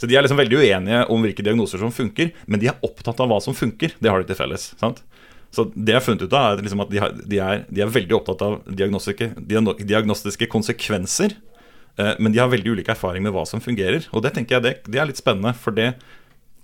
Så 0.00 0.08
de 0.10 0.16
er 0.18 0.24
liksom 0.24 0.40
veldig 0.40 0.58
uenige 0.58 1.04
om 1.14 1.24
hvilke 1.24 1.44
diagnoser 1.46 1.80
som 1.80 1.92
funker, 1.94 2.32
men 2.50 2.60
de 2.60 2.68
er 2.72 2.84
opptatt 2.84 3.20
av 3.22 3.30
hva 3.30 3.38
som 3.44 3.56
funker. 3.56 3.94
Det 4.02 4.10
har 4.10 4.20
de 4.20 4.28
til 4.28 4.38
felles. 4.38 4.72
sant? 4.80 5.00
Så 5.52 5.68
det 5.76 5.94
jeg 5.94 6.00
har 6.00 6.04
funnet 6.04 6.24
ut 6.24 6.34
av, 6.34 6.56
er 6.56 6.64
liksom 6.64 6.82
at 6.84 6.90
de, 6.90 7.00
har, 7.00 7.14
de, 7.14 7.38
er, 7.44 7.64
de, 7.68 7.82
er, 7.84 7.92
veldig 7.92 8.16
opptatt 8.16 8.42
av 8.44 8.54
diagnostiske, 8.66 9.28
diagnostiske 9.46 10.48
konsekvenser. 10.52 11.36
Men 12.16 12.32
de 12.32 12.40
har 12.40 12.48
veldig 12.48 12.72
ulik 12.72 12.88
erfaring 12.88 13.22
med 13.22 13.34
hva 13.36 13.44
som 13.46 13.60
fungerer. 13.60 14.08
Og 14.16 14.24
det 14.24 14.32
tenker 14.32 14.56
jeg 14.56 14.64
det, 14.64 14.72
det 14.88 14.98
er 14.98 15.10
litt 15.10 15.20
spennende, 15.20 15.52
for 15.52 15.76
det, 15.76 15.90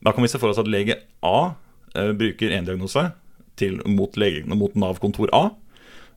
da 0.00 0.16
kan 0.16 0.25
vi 0.25 0.33
se 0.33 0.40
for 0.40 0.50
oss 0.50 0.61
at 0.61 0.73
lege 0.73 0.97
A 1.21 1.52
bruker 2.16 2.57
én 2.57 2.66
diagnose, 2.66 3.11
til, 3.59 3.81
mot, 3.87 4.15
mot 4.55 4.79
Nav-kontor 4.79 5.33
A, 5.37 5.49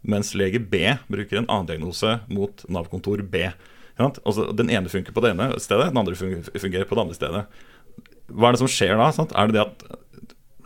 mens 0.01 0.33
lege 0.37 0.61
B 0.61 0.95
bruker 1.11 1.41
en 1.41 1.49
annen 1.49 1.69
diagnose 1.69 2.19
mot 2.31 2.65
Nav-kontor 2.69 3.23
B. 3.27 3.49
Altså, 4.01 4.47
den 4.57 4.71
ene 4.73 4.89
funker 4.89 5.13
på 5.13 5.21
det 5.21 5.35
ene 5.35 5.51
stedet, 5.61 5.91
den 5.91 6.01
andre 6.01 6.17
fungerer 6.17 6.87
på 6.89 6.97
det 6.97 7.03
andre 7.03 7.17
stedet. 7.17 7.43
Hva 8.31 8.49
er 8.49 8.55
det 8.55 8.63
som 8.63 8.71
skjer 8.71 8.95
da? 8.97 9.11
Sant? 9.13 9.35
Er 9.37 9.51
det 9.51 9.59
det 9.59 9.65
at 9.65 9.99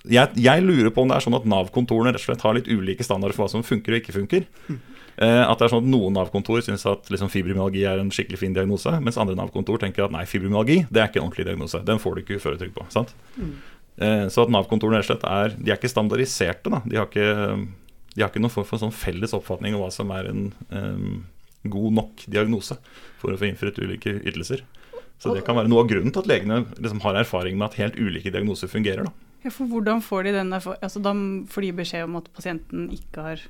jeg, 0.05 0.38
jeg, 0.38 0.62
lurer 0.62 0.91
på 0.94 1.01
om 1.01 1.10
det 1.10 1.17
er 1.17 1.25
sånn 1.25 1.38
at 1.38 1.48
Nav-kontorene 1.50 2.13
rett 2.13 2.22
og 2.22 2.27
slett 2.27 2.44
har 2.46 2.58
litt 2.58 2.70
ulike 2.70 3.05
standarder 3.05 3.36
for 3.36 3.46
hva 3.46 3.55
som 3.55 3.65
funker 3.65 3.96
og 3.96 4.03
ikke 4.03 4.13
funker. 4.13 4.46
Eh, 5.15 5.41
at 5.48 5.58
det 5.58 5.65
er 5.65 5.72
sånn 5.72 5.86
at 5.86 5.88
Noen 5.88 6.17
Nav-kontor 6.17 6.60
syns 6.65 6.86
at 6.91 7.08
liksom, 7.08 7.29
fibromyalgi 7.32 7.86
er 7.88 8.01
en 8.01 8.12
skikkelig 8.13 8.41
fin 8.41 8.55
diagnose, 8.55 8.91
mens 9.00 9.17
andre 9.22 9.38
Nav-kontor 9.39 9.79
tenker 9.82 10.05
at 10.05 10.13
nei, 10.13 10.25
fibromyalgi 10.29 10.82
det 10.89 11.01
er 11.01 11.10
ikke 11.10 11.22
en 11.22 11.29
ordentlig 11.29 11.48
diagnose. 11.48 11.79
Den 11.88 12.01
får 12.03 12.17
du 12.17 12.24
ikke 12.24 12.39
uføretrygd 12.41 12.75
på. 12.75 12.86
sant? 12.94 13.15
Mm. 13.39 13.55
Eh, 13.98 14.25
så 14.28 14.44
at 14.44 14.52
Nav-kontorene 14.52 15.00
rett 15.00 15.08
og 15.08 15.14
slett 15.14 15.28
er 15.30 15.54
De 15.56 15.72
er 15.72 15.80
ikke 15.80 15.92
standardiserte. 15.92 16.72
da 16.72 16.82
De 16.84 17.00
har 17.00 17.08
ikke, 17.08 17.30
de 18.16 18.24
har 18.24 18.32
ikke 18.32 18.44
noen 18.44 18.54
form 18.54 18.68
for 18.68 18.82
sånn 18.82 18.96
felles 18.96 19.36
oppfatning 19.38 19.78
av 19.78 19.86
hva 19.86 19.92
som 19.94 20.12
er 20.16 20.32
en 20.32 20.48
um, 20.70 21.22
god 21.64 22.00
nok 22.00 22.25
diagnose 22.28 22.78
for 23.22 23.34
å 23.34 23.40
få 23.40 23.48
innfridd 23.50 23.80
ulike 23.80 24.18
ytelser. 24.22 24.66
Så 25.18 25.32
det 25.34 25.46
kan 25.48 25.56
være 25.56 25.72
noe 25.72 25.86
av 25.86 25.90
grunnen 25.90 26.12
til 26.12 26.25
at 26.25 26.28
legene 26.28 26.66
liksom 26.75 27.00
har 27.06 27.16
erfaring 27.22 27.56
med 27.58 27.70
at 27.70 27.80
helt 27.80 27.96
ulike 27.96 28.34
diagnoser 28.34 28.70
fungerer. 28.72 29.08
da 29.08 29.14
ja, 29.46 29.52
for 29.54 29.70
Hvordan 29.70 30.02
får 30.02 30.25
de 30.25 30.34
den 30.34 30.54
altså, 30.56 31.00
Da 31.00 31.14
får 31.54 31.68
de 31.68 31.72
beskjed 31.78 32.08
om 32.08 32.18
at 32.20 32.32
pasienten 32.34 32.90
ikke 32.94 33.25
har 33.28 33.44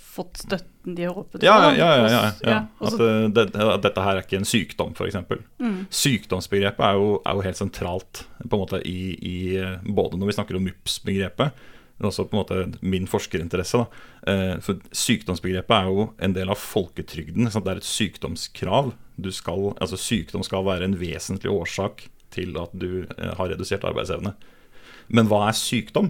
fått 0.00 0.38
støtten 0.40 0.94
de 0.96 1.06
håpet 1.10 1.42
Ja, 1.44 1.54
på. 1.58 1.76
ja, 1.78 1.88
ja. 1.96 2.08
ja, 2.08 2.20
ja, 2.42 2.50
Ja, 2.50 2.58
At, 2.80 2.94
eh, 3.00 3.28
det, 3.36 3.44
at 3.56 3.82
dette 3.84 4.04
her 4.04 4.16
er 4.16 4.22
ikke 4.24 4.38
en 4.40 4.48
sykdom, 4.48 4.94
f.eks. 4.96 5.16
Mm. 5.60 5.78
Sykdomsbegrepet 5.92 6.84
er 6.86 6.98
jo, 7.00 7.10
er 7.26 7.38
jo 7.38 7.44
helt 7.46 7.60
sentralt 7.60 8.24
på 8.48 8.56
en 8.56 8.62
måte 8.64 8.80
i, 8.88 8.98
i 9.20 9.36
eh, 9.60 9.78
både 9.84 10.18
når 10.20 10.30
vi 10.30 10.36
snakker 10.38 10.58
om 10.58 10.66
MUPS-begrepet, 10.68 11.64
men 11.98 12.08
også 12.10 12.24
på 12.26 12.34
en 12.34 12.40
måte 12.42 12.78
min 12.82 13.06
forskerinteresse. 13.10 13.82
Da. 13.84 14.32
Eh, 14.32 14.54
For 14.64 14.80
Sykdomsbegrepet 14.90 15.76
er 15.76 15.90
jo 15.92 16.08
en 16.18 16.34
del 16.34 16.50
av 16.50 16.58
folketrygden. 16.60 17.46
Det 17.52 17.62
er 17.74 17.80
et 17.82 17.86
sykdomskrav. 17.86 18.92
Du 19.16 19.30
skal, 19.32 19.70
altså 19.78 19.96
Sykdom 20.00 20.42
skal 20.42 20.64
være 20.66 20.88
en 20.88 20.96
vesentlig 20.98 21.52
årsak 21.54 22.08
til 22.34 22.56
at 22.58 22.72
du 22.74 23.04
har 23.20 23.46
redusert 23.52 23.84
arbeidsevne. 23.86 24.32
Men 25.08 25.28
hva 25.28 25.42
er 25.48 25.58
sykdom? 25.58 26.08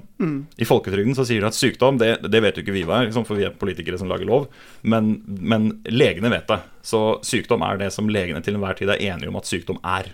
I 0.61 0.69
folketrygden 0.69 1.17
så 1.19 1.27
sier 1.27 1.43
de 1.43 1.51
at 1.51 1.59
sykdom, 1.59 1.99
det, 2.01 2.13
det 2.31 2.43
vet 2.45 2.57
jo 2.59 2.65
ikke 2.65 2.77
vi 2.77 2.85
hva 2.87 3.01
er, 3.01 3.09
liksom, 3.09 3.27
for 3.27 3.41
vi 3.41 3.49
er 3.49 3.57
politikere 3.59 3.99
som 4.01 4.11
lager 4.11 4.29
lov. 4.29 4.47
Men, 4.83 5.17
men 5.27 5.71
legene 5.91 6.31
vet 6.33 6.47
det. 6.51 6.61
Så 6.87 7.03
sykdom 7.27 7.65
er 7.67 7.83
det 7.83 7.91
som 7.95 8.11
legene 8.11 8.43
til 8.45 8.59
enhver 8.59 8.79
tid 8.79 8.93
er 8.95 9.03
enige 9.11 9.33
om 9.33 9.41
at 9.41 9.51
sykdom 9.51 9.83
er. 9.83 10.13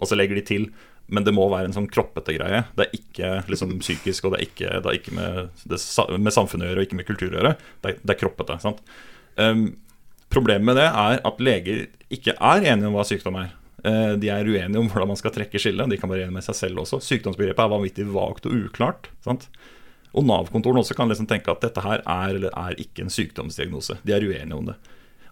Og 0.00 0.10
så 0.10 0.18
legger 0.18 0.40
de 0.40 0.48
til 0.48 0.68
men 1.06 1.24
det 1.24 1.34
må 1.36 1.44
være 1.52 1.68
en 1.68 1.74
sånn 1.76 1.88
kroppete 1.92 2.32
greie. 2.36 2.62
Det 2.76 2.86
er 2.86 2.96
ikke 2.96 3.32
liksom, 3.52 3.74
psykisk, 3.82 4.24
og 4.24 4.34
det 4.34 4.38
er 4.38 4.46
ikke, 4.46 4.70
det 4.80 4.88
er 4.88 4.96
ikke 4.96 5.16
med, 5.18 5.50
det, 5.68 5.80
med 6.16 6.34
samfunnet 6.34 6.64
å 6.64 6.70
gjøre, 6.70 6.80
og 6.80 6.88
ikke 6.88 7.00
med 7.00 7.08
kultur 7.08 7.28
å 7.28 7.36
gjøre. 7.36 7.52
Det 7.84 7.90
er, 7.90 7.98
det 8.00 8.14
er 8.14 8.20
kroppete. 8.22 8.56
sant? 8.62 8.80
Um, 9.36 9.66
problemet 10.32 10.64
med 10.70 10.80
det 10.80 10.86
er 10.88 11.20
at 11.20 11.44
leger 11.44 11.84
ikke 12.14 12.36
er 12.38 12.70
enige 12.72 12.88
om 12.88 12.96
hva 12.96 13.04
sykdom 13.06 13.36
er. 13.42 13.52
Eh, 13.84 14.14
De 14.20 14.32
er 14.32 14.48
uenige 14.48 14.80
om 14.80 14.88
hvordan 14.88 15.12
man 15.12 15.20
skal 15.20 15.34
trekke 15.34 15.60
skillet. 15.60 15.90
De 15.90 16.00
kan 16.00 16.10
være 16.10 16.26
enige 16.26 16.38
med 16.38 16.46
seg 16.46 16.56
selv 16.56 16.82
også. 16.84 17.02
Sykdomsbegrepet 17.04 17.64
er 17.64 17.72
vanvittig 17.72 18.08
vagt 18.14 18.48
og 18.48 18.56
uklart. 18.66 19.10
sant? 19.24 19.48
Og 20.14 20.24
Nav-kontorene 20.24 20.84
også 20.84 20.94
kan 20.96 21.10
liksom 21.10 21.26
tenke 21.30 21.50
at 21.50 21.64
dette 21.64 21.82
her 21.82 22.00
er 22.06 22.36
eller 22.36 22.52
er 22.54 22.76
ikke 22.80 23.04
en 23.04 23.12
sykdomsdiagnose. 23.12 23.98
De 24.06 24.14
er 24.14 24.22
uenige 24.24 24.56
om 24.56 24.68
det. 24.70 24.76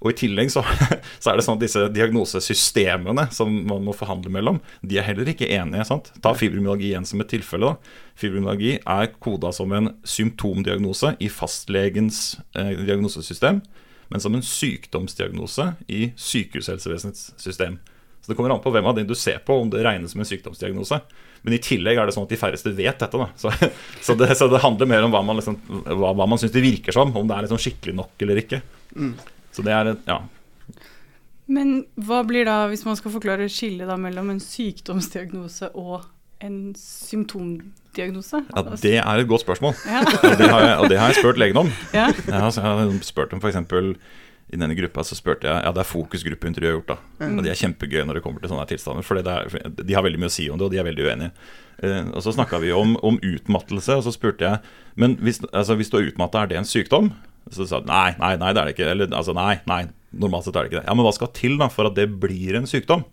Og 0.02 0.10
I 0.10 0.16
tillegg 0.18 0.50
så, 0.50 0.64
så 1.22 1.30
er 1.30 1.38
det 1.38 1.44
sånn 1.46 1.60
at 1.60 1.62
disse 1.62 1.84
diagnosesystemene 1.94 3.28
som 3.34 3.52
man 3.70 3.84
må 3.86 3.94
forhandle 3.94 4.32
mellom, 4.34 4.58
de 4.82 4.98
er 4.98 5.06
heller 5.06 5.30
ikke 5.30 5.46
enige. 5.46 5.86
sant? 5.86 6.10
Ta 6.24 6.34
fibromyalgi 6.34 6.90
igjen 6.90 7.06
som 7.06 7.22
et 7.22 7.30
tilfelle. 7.30 7.70
da. 7.70 7.94
Fibromyalgi 8.18 8.80
er 8.82 9.12
koda 9.22 9.52
som 9.54 9.72
en 9.78 9.92
symptomdiagnose 10.02 11.14
i 11.22 11.30
fastlegens 11.30 12.40
eh, 12.58 12.74
diagnosesystem, 12.82 13.62
men 14.10 14.20
som 14.20 14.34
en 14.34 14.42
sykdomsdiagnose 14.44 15.70
i 15.88 16.10
sykehushelsevesenets 16.18 17.30
system. 17.40 17.78
Så 18.22 18.30
Det 18.30 18.36
kommer 18.38 18.54
an 18.54 18.62
på 18.62 18.70
hvem 18.70 18.86
av 18.86 18.94
dem 18.96 19.06
du 19.08 19.14
ser 19.18 19.40
på, 19.42 19.56
om 19.60 19.70
det 19.70 19.82
regnes 19.82 20.12
som 20.14 20.22
en 20.22 20.28
sykdomsdiagnose. 20.28 21.00
Men 21.42 21.56
i 21.56 21.58
tillegg 21.58 21.98
er 21.98 22.06
det 22.06 22.14
sånn 22.14 22.28
at 22.28 22.30
de 22.30 22.38
færreste 22.38 22.70
vet 22.76 23.00
dette. 23.02 23.18
da. 23.18 23.26
Så, 23.36 23.50
så, 24.06 24.14
det, 24.14 24.30
så 24.38 24.46
det 24.48 24.60
handler 24.62 24.86
mer 24.86 25.02
om 25.08 25.14
hva 25.14 25.24
man, 25.26 25.40
liksom, 25.40 25.58
hva, 25.90 26.12
hva 26.14 26.28
man 26.30 26.38
syns 26.38 26.54
det 26.54 26.62
virker 26.62 26.94
som. 26.94 27.10
Om 27.18 27.26
det 27.26 27.34
er 27.34 27.48
liksom 27.48 27.60
skikkelig 27.64 27.96
nok 27.98 28.22
eller 28.22 28.38
ikke. 28.44 28.62
Så 29.52 29.66
det 29.66 29.74
er 29.74 29.92
ja. 30.06 30.20
Men 31.52 31.82
hva 32.00 32.22
blir 32.24 32.46
da, 32.48 32.62
hvis 32.70 32.84
man 32.86 32.96
skal 32.96 33.12
forklare 33.12 33.48
skillet 33.50 33.90
da 33.90 33.98
mellom 34.00 34.30
en 34.32 34.40
sykdomsdiagnose 34.40 35.72
og 35.74 36.06
en 36.42 36.72
symptomdiagnose? 36.78 38.44
ja, 38.46 38.62
Det 38.80 38.96
er 39.02 39.22
et 39.22 39.28
godt 39.28 39.44
spørsmål. 39.44 39.74
Ja. 39.86 40.00
Og 40.06 40.38
det 40.38 40.48
har 40.48 40.64
jeg, 40.64 40.78
og 40.78 40.88
det 40.90 40.98
har 41.00 41.10
jeg 41.12 41.20
spurt 41.20 41.38
legen 41.42 41.58
om. 41.64 41.70
ja. 41.92 42.06
Jeg 42.14 42.38
har, 42.38 42.54
jeg 42.54 42.62
har 42.62 42.94
spurt 43.02 43.34
om 43.34 43.42
for 43.42 43.50
eksempel, 43.50 43.96
I 44.52 44.58
denne 44.60 44.76
gruppa 44.76 45.00
så 45.04 45.16
spurte 45.16 45.48
jeg 45.48 45.64
Ja, 45.64 45.72
det 45.72 45.80
er 45.80 45.88
fokusgruppeintervju 45.88 46.68
jeg 46.68 46.74
har 46.74 46.80
gjort. 46.80 46.92
da 47.20 47.26
Og 47.28 47.42
de 47.44 47.50
er 47.52 47.56
kjempegøye 47.58 48.04
når 48.04 48.18
det 48.18 48.22
kommer 48.24 48.42
til 48.42 48.52
sånne 48.52 48.66
tilstander. 48.68 49.06
For 49.06 49.16
de 49.16 49.94
har 49.96 50.04
veldig 50.04 50.20
mye 50.20 50.28
å 50.32 50.34
si 50.34 50.48
om 50.52 50.58
det, 50.60 50.66
og 50.68 50.74
de 50.74 50.80
er 50.82 50.88
veldig 50.88 51.06
uenige. 51.08 51.30
Eh, 51.82 52.04
og 52.12 52.20
Så 52.22 52.34
snakka 52.36 52.60
vi 52.60 52.72
om, 52.76 52.96
om 53.02 53.16
utmattelse, 53.18 53.96
og 53.96 54.04
så 54.04 54.12
spurte 54.12 54.44
jeg 54.44 54.60
Men 55.00 55.16
hvis, 55.24 55.40
altså, 55.52 55.74
hvis 55.80 55.88
du 55.90 55.96
er 55.98 56.10
utmatta, 56.12 56.42
er 56.42 56.52
det 56.52 56.58
en 56.60 56.68
sykdom? 56.68 57.12
Så 57.50 57.66
sa 57.66 57.80
de 57.80 57.88
nei, 57.88 58.12
nei, 58.20 58.36
nei, 58.36 58.52
det 58.52 58.60
er 58.60 58.68
det 58.68 58.74
ikke. 58.76 58.90
Eller 58.92 59.08
altså, 59.10 59.32
nei, 59.34 59.56
nei, 59.66 59.86
normalt 60.12 60.44
sett 60.46 60.56
er 60.56 60.66
det 60.66 60.72
ikke 60.72 60.80
det. 60.82 60.86
Ja, 60.88 60.94
Men 60.94 61.08
hva 61.08 61.14
skal 61.16 61.32
til 61.32 61.56
da 61.58 61.68
for 61.72 61.88
at 61.88 61.96
det 61.96 62.10
blir 62.22 62.60
en 62.60 62.68
sykdom? 62.68 63.06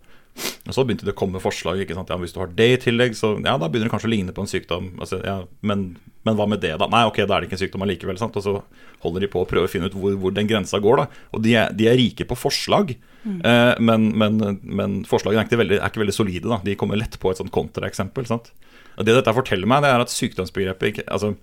Og 0.70 0.76
så 0.76 0.84
begynte 0.86 1.06
det 1.06 1.14
å 1.16 1.18
komme 1.18 1.42
forslag. 1.42 1.82
ikke 1.82 1.96
sant? 1.98 2.10
Ja, 2.12 2.18
Hvis 2.20 2.34
du 2.34 2.40
har 2.42 2.52
det 2.54 2.68
i 2.72 2.78
tillegg, 2.84 3.16
så 3.18 3.34
ja, 3.38 3.56
da 3.58 3.68
begynner 3.68 3.90
det 3.90 3.94
kanskje 3.94 4.08
å 4.08 4.14
ligne 4.14 4.34
på 4.36 4.44
en 4.44 4.50
sykdom. 4.50 4.92
Altså, 5.02 5.18
ja, 5.26 5.40
men, 5.66 5.96
men 6.26 6.38
hva 6.38 6.46
med 6.48 6.62
det, 6.62 6.76
da? 6.80 6.88
Nei, 6.90 7.02
ok, 7.10 7.22
da 7.26 7.36
er 7.36 7.42
det 7.42 7.50
ikke 7.50 7.58
en 7.58 7.64
sykdom 7.64 7.84
allikevel. 7.86 8.20
sant? 8.20 8.38
Og 8.38 8.46
så 8.46 8.56
holder 9.04 9.26
de 9.26 9.30
på 9.32 9.42
å 9.42 9.48
prøve 9.50 9.66
å 9.68 9.72
finne 9.72 9.90
ut 9.90 9.98
hvor, 9.98 10.16
hvor 10.22 10.34
den 10.36 10.48
grensa 10.50 10.80
går. 10.82 11.02
da. 11.02 11.22
Og 11.34 11.44
de 11.44 11.56
er, 11.58 11.74
de 11.76 11.90
er 11.90 11.98
rike 12.00 12.26
på 12.30 12.38
forslag, 12.38 12.94
eh, 13.26 13.74
men, 13.82 14.08
men, 14.14 14.40
men 14.62 14.98
forslagene 15.10 15.44
er 15.44 15.50
ikke, 15.50 15.62
veldig, 15.64 15.80
er 15.82 15.92
ikke 15.92 16.04
veldig 16.06 16.16
solide. 16.16 16.46
da. 16.48 16.62
De 16.64 16.78
kommer 16.80 17.00
lett 17.00 17.18
på 17.20 17.34
et 17.34 17.42
sånt 17.42 17.54
kontraeksempel. 17.54 18.30
sant? 18.30 18.52
Og 18.96 19.06
Det 19.06 19.16
dette 19.16 19.34
forteller 19.36 19.70
meg, 19.70 19.82
det 19.84 19.94
er 19.94 20.04
at 20.06 20.12
sykdomsbegrepet 20.14 20.92
ikke, 20.94 21.08
altså, 21.10 21.34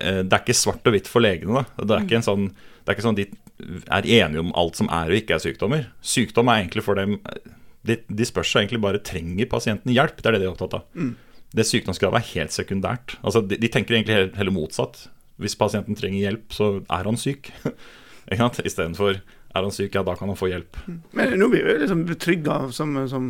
eh, 0.00 0.22
Det 0.22 0.32
er 0.32 0.44
ikke 0.44 0.60
svart 0.62 0.86
og 0.86 0.94
hvitt 0.94 1.10
for 1.10 1.24
legene. 1.26 1.64
da. 1.64 1.84
Det 1.84 1.96
er 1.96 2.06
ikke 2.06 2.22
en 2.22 2.28
sånn 2.30 2.50
det 2.80 2.88
er 2.88 2.96
ikke 2.96 3.04
sånn 3.04 3.18
de 3.18 3.24
er 3.92 4.06
enige 4.24 4.40
om 4.40 4.52
alt 4.56 4.78
som 4.78 4.88
er 4.88 5.10
og 5.12 5.18
ikke 5.20 5.36
er 5.36 5.42
sykdommer. 5.44 5.82
Sykdom 6.00 6.48
er 6.48 6.62
egentlig 6.62 6.82
for 6.86 6.96
dem 6.96 7.18
De, 7.86 7.96
de 8.06 8.26
spør 8.28 8.46
seg 8.46 8.64
egentlig 8.64 8.82
bare 8.84 9.00
trenger 9.04 9.48
pasienten 9.50 9.92
hjelp. 9.94 10.20
Det 10.20 10.28
er 10.28 10.36
det 10.36 10.42
de 10.42 10.48
er 10.48 10.52
opptatt 10.52 10.78
av. 10.80 10.86
Det 11.56 11.66
sykdomskravet 11.66 12.20
er 12.20 12.32
helt 12.34 12.54
sekundært. 12.54 13.16
Altså, 13.26 13.42
de, 13.42 13.58
de 13.58 13.70
tenker 13.72 13.96
egentlig 13.96 14.18
heller, 14.38 14.54
motsatt. 14.54 15.06
Hvis 15.40 15.56
pasienten 15.58 15.96
trenger 15.98 16.26
hjelp, 16.26 16.52
så 16.54 16.70
er 16.84 17.08
han 17.08 17.18
syk. 17.18 17.50
Istedenfor 18.30 19.22
er 19.50 19.64
han 19.66 19.72
syk, 19.74 19.94
ja, 19.98 20.02
da 20.06 20.12
kan 20.14 20.28
han 20.30 20.36
få 20.38 20.46
hjelp. 20.46 20.76
Men 21.18 21.32
nå 21.40 21.48
blir 21.50 21.64
vi 21.66 21.72
liksom 21.82 22.04
betrygga 22.06 22.58
som, 22.70 22.92
som 23.10 23.24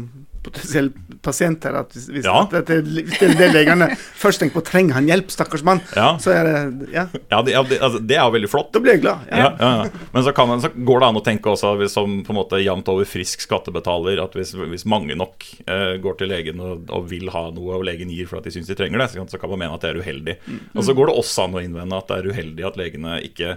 potensiell 0.45 0.91
pasient 1.25 1.65
her, 1.65 1.79
at 1.83 1.95
hvis, 1.97 2.07
hvis, 2.13 2.25
Ja. 2.29 2.43
at 2.45 2.69
det, 2.69 2.83
det 2.85 3.31
det 3.39 3.49
legene 3.55 3.89
først 3.97 4.41
tenker 4.41 4.59
på 4.59 4.63
trenger 4.69 4.97
han 4.99 5.09
hjelp, 5.09 5.33
stakkars 5.33 5.65
mann, 5.65 5.81
Ja, 5.97 6.11
så 6.21 6.33
er 6.37 6.45
det 6.49 6.91
Ja, 6.93 7.07
ja, 7.31 7.41
det, 7.45 7.57
altså, 7.81 8.01
det 8.05 8.17
er 8.19 8.25
jo 8.27 8.35
veldig 8.37 8.51
flott. 8.53 8.69
da 8.73 8.83
blir 8.85 8.93
jeg 8.99 9.03
glad. 9.07 9.25
Ja, 9.33 9.49
ja, 9.59 9.71
ja. 9.85 10.05
Men 10.13 10.27
så, 10.29 10.35
kan 10.37 10.53
så 10.61 10.69
går 10.77 11.01
det 11.01 11.09
an 11.09 11.21
å 11.21 11.25
tenke 11.25 11.53
også 11.55 11.73
hvis, 11.81 11.97
som 11.97 12.21
på 12.25 12.33
en 12.35 12.41
måte 12.43 12.61
jevnt 12.61 12.89
over 12.93 13.09
frisk 13.09 13.41
skattebetaler 13.49 14.21
at 14.25 14.37
hvis, 14.37 14.53
hvis 14.61 14.85
mange 14.89 15.17
nok 15.17 15.45
eh, 15.67 15.97
går 16.05 16.21
til 16.21 16.33
legen 16.33 16.61
og, 16.61 16.85
og 16.93 17.09
vil 17.09 17.33
ha 17.33 17.47
noe 17.57 17.81
og 17.81 17.85
legen 17.89 18.13
gir 18.13 18.29
for 18.29 18.41
at 18.41 18.49
de 18.49 18.53
syns 18.59 18.69
de 18.69 18.77
trenger 18.77 19.01
det, 19.01 19.09
så 19.13 19.23
kan, 19.23 19.29
så 19.33 19.41
kan 19.41 19.53
man 19.57 19.65
mene 19.65 19.77
at 19.81 19.85
det 19.89 19.95
er 19.95 20.01
uheldig. 20.05 20.37
Og 20.77 20.85
så 20.85 20.93
går 20.97 21.09
det 21.13 21.19
også 21.25 21.49
an 21.49 21.57
å 21.57 21.65
innvende 21.65 21.97
at 22.01 22.09
det 22.13 22.21
er 22.21 22.33
uheldig 22.33 22.69
at 22.69 22.81
legene 22.81 23.19
ikke 23.25 23.57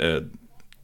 eh, 0.00 0.20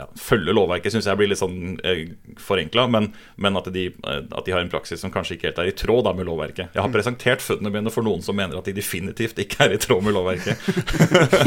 ja, 0.01 0.07
følge 0.17 0.55
lovverket, 0.57 0.95
syns 0.95 1.07
jeg 1.11 1.19
blir 1.21 1.29
litt 1.31 1.41
sånn 1.41 1.77
eh, 1.87 2.07
forenkla, 2.41 2.87
men, 2.91 3.11
men 3.37 3.59
at, 3.61 3.69
de, 3.75 3.87
eh, 3.93 4.21
at 4.25 4.47
de 4.47 4.55
har 4.55 4.63
en 4.65 4.71
praksis 4.73 5.03
som 5.05 5.13
kanskje 5.15 5.37
ikke 5.37 5.51
helt 5.51 5.61
er 5.63 5.71
i 5.71 5.75
tråd 5.77 6.07
da, 6.09 6.15
med 6.17 6.27
lovverket. 6.29 6.73
Jeg 6.77 6.83
har 6.85 6.93
presentert 6.95 7.45
føttene 7.45 7.73
mine 7.75 7.93
for 7.93 8.07
noen 8.07 8.25
som 8.25 8.39
mener 8.39 8.57
at 8.59 8.69
de 8.71 8.75
definitivt 8.77 9.39
ikke 9.45 9.67
er 9.69 9.77
i 9.77 9.81
tråd 9.83 10.07
med 10.09 10.17
lovverket. 10.17 10.57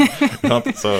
Ja, 0.44 0.60
så, 0.76 0.92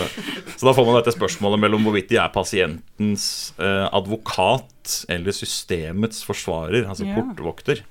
så 0.57 0.67
da 0.67 0.73
får 0.75 0.87
man 0.89 0.97
dette 0.99 1.13
spørsmålet 1.15 1.61
mellom 1.63 1.85
hvorvidt 1.87 2.09
de 2.11 2.19
er 2.21 2.31
pasientens 2.35 3.27
eh, 3.61 3.87
advokat 3.95 5.05
eller 5.13 5.33
systemets 5.37 6.23
forsvarer, 6.27 6.85
altså 6.89 7.07
Ja. 7.09 7.15
portvokter. 7.21 7.83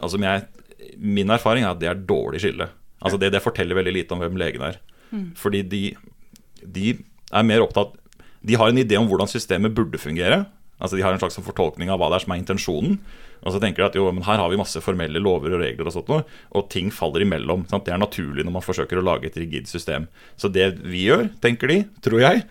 Altså, 0.00 0.18
jeg, 0.22 0.46
min 0.96 1.30
erfaring 1.30 1.64
er 1.66 1.74
at 1.74 1.80
det 1.82 1.90
er 1.90 1.98
dårlig 2.08 2.40
skille. 2.42 2.70
Altså 3.00 3.18
det, 3.20 3.32
det 3.34 3.42
forteller 3.44 3.78
veldig 3.78 3.92
lite 3.96 4.14
om 4.16 4.22
hvem 4.22 4.38
legen 4.40 4.62
er. 4.66 4.78
Fordi 5.38 5.62
de, 5.66 5.82
de 6.62 6.92
er 7.34 7.46
mer 7.46 7.64
opptatt 7.64 7.96
De 8.46 8.56
har 8.56 8.70
en 8.70 8.80
idé 8.80 8.96
om 8.98 9.08
hvordan 9.10 9.30
systemet 9.30 9.74
burde 9.76 10.00
fungere. 10.00 10.44
Altså 10.80 10.96
De 10.96 11.04
har 11.04 11.12
en 11.12 11.20
slags 11.20 11.36
fortolkning 11.44 11.90
av 11.92 12.00
hva 12.00 12.08
det 12.10 12.20
er 12.20 12.24
som 12.24 12.34
er 12.34 12.40
intensjonen. 12.40 13.00
Og 13.40 13.54
så 13.54 13.60
tenker 13.60 13.80
de 13.80 13.88
at 13.88 13.96
jo, 13.96 14.04
men 14.12 14.24
her 14.26 14.40
har 14.40 14.50
vi 14.52 14.58
masse 14.60 14.80
formelle 14.84 15.20
lover 15.22 15.54
og 15.56 15.62
regler, 15.62 15.88
og 15.88 15.94
sånt 15.94 16.10
noe, 16.12 16.24
og 16.56 16.66
ting 16.72 16.90
faller 16.92 17.24
imellom. 17.24 17.64
Sant? 17.70 17.86
Det 17.86 17.94
er 17.94 18.00
naturlig 18.00 18.44
når 18.44 18.56
man 18.58 18.64
forsøker 18.64 19.00
å 19.00 19.04
lage 19.04 19.30
et 19.30 19.38
rigid 19.40 19.68
system. 19.70 20.08
Så 20.40 20.50
det 20.52 20.66
vi 20.82 21.06
gjør, 21.06 21.28
tenker 21.40 21.72
de, 21.72 21.78
tror 22.04 22.20
jeg, 22.20 22.44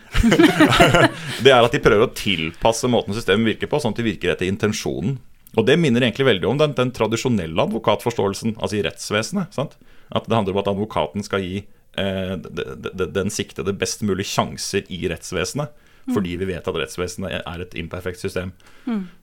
det 1.45 1.53
er 1.53 1.61
at 1.61 1.75
de 1.75 1.83
prøver 1.83 2.07
å 2.07 2.13
tilpasse 2.17 2.89
måten 2.89 3.17
systemet 3.17 3.53
virker 3.53 3.69
på, 3.69 3.81
sånn 3.81 3.93
at 3.93 4.01
det 4.01 4.07
virker 4.09 4.33
etter 4.33 4.49
intensjonen. 4.49 5.19
Og 5.57 5.65
det 5.65 5.77
minner 5.81 6.05
egentlig 6.05 6.27
veldig 6.29 6.49
om 6.49 6.57
den, 6.61 6.73
den 6.77 6.93
tradisjonelle 6.93 7.69
advokatforståelsen, 7.69 8.57
altså 8.57 8.79
i 8.79 8.83
rettsvesenet. 8.85 9.53
Sant? 9.53 9.77
At 10.09 10.25
det 10.29 10.37
handler 10.37 10.57
om 10.57 10.63
at 10.63 10.71
advokaten 10.73 11.25
skal 11.25 11.45
gi 11.45 11.61
de, 11.61 11.65
de, 11.65 11.78
den 11.99 13.29
siktede 13.33 13.73
best 13.77 14.01
mulig 14.07 14.25
sjanser 14.29 14.83
i 14.91 15.03
rettsvesenet. 15.11 15.69
Fordi 16.09 16.31
vi 16.41 16.45
vet 16.49 16.65
at 16.65 16.73
rettsvesenet 16.79 17.43
er 17.45 17.61
et 17.61 17.75
imperfekt 17.77 18.17
system. 18.23 18.49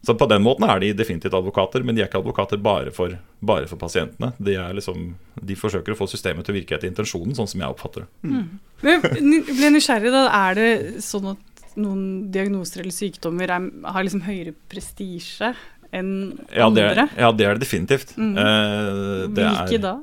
Så 0.06 0.14
på 0.14 0.28
den 0.30 0.44
måten 0.44 0.68
er 0.70 0.78
de 0.78 0.92
definitivt 0.94 1.34
advokater, 1.34 1.82
men 1.82 1.96
de 1.96 2.04
er 2.04 2.06
ikke 2.06 2.20
advokater 2.20 2.60
bare 2.62 2.92
for, 2.94 3.16
bare 3.42 3.66
for 3.66 3.80
pasientene. 3.80 4.28
De, 4.38 4.54
er 4.54 4.76
liksom, 4.76 5.08
de 5.42 5.56
forsøker 5.58 5.96
å 5.96 5.98
få 5.98 6.06
systemet 6.12 6.46
til 6.46 6.54
å 6.54 6.58
virke 6.60 6.76
etter 6.76 6.86
intensjonen, 6.92 7.34
sånn 7.34 7.48
som 7.50 7.64
jeg 7.64 7.74
oppfatter 7.74 8.04
det. 8.06 8.44
Men 8.86 9.02
jeg 9.02 9.42
ble 9.48 9.72
nysgjerrig, 9.74 10.12
da. 10.14 10.22
Er 10.46 10.60
det 10.60 10.68
sånn 11.02 11.32
at 11.32 11.64
noen 11.76 12.04
diagnoser 12.32 12.84
eller 12.84 12.94
sykdommer 12.94 13.50
er, 13.56 13.66
har 13.90 14.06
liksom 14.06 14.22
høyere 14.28 14.54
prestisje 14.70 15.50
enn 15.96 16.12
Ja, 16.54 16.70
det 16.70 16.86
andre? 16.86 17.08
er, 17.08 17.18
ja, 17.24 17.32
det 17.34 17.48
er 17.50 17.58
det 17.58 17.66
definitivt. 17.66 18.14
Eh, 18.14 19.26
det 19.34 19.42
er- 19.50 19.82
da? 19.82 19.96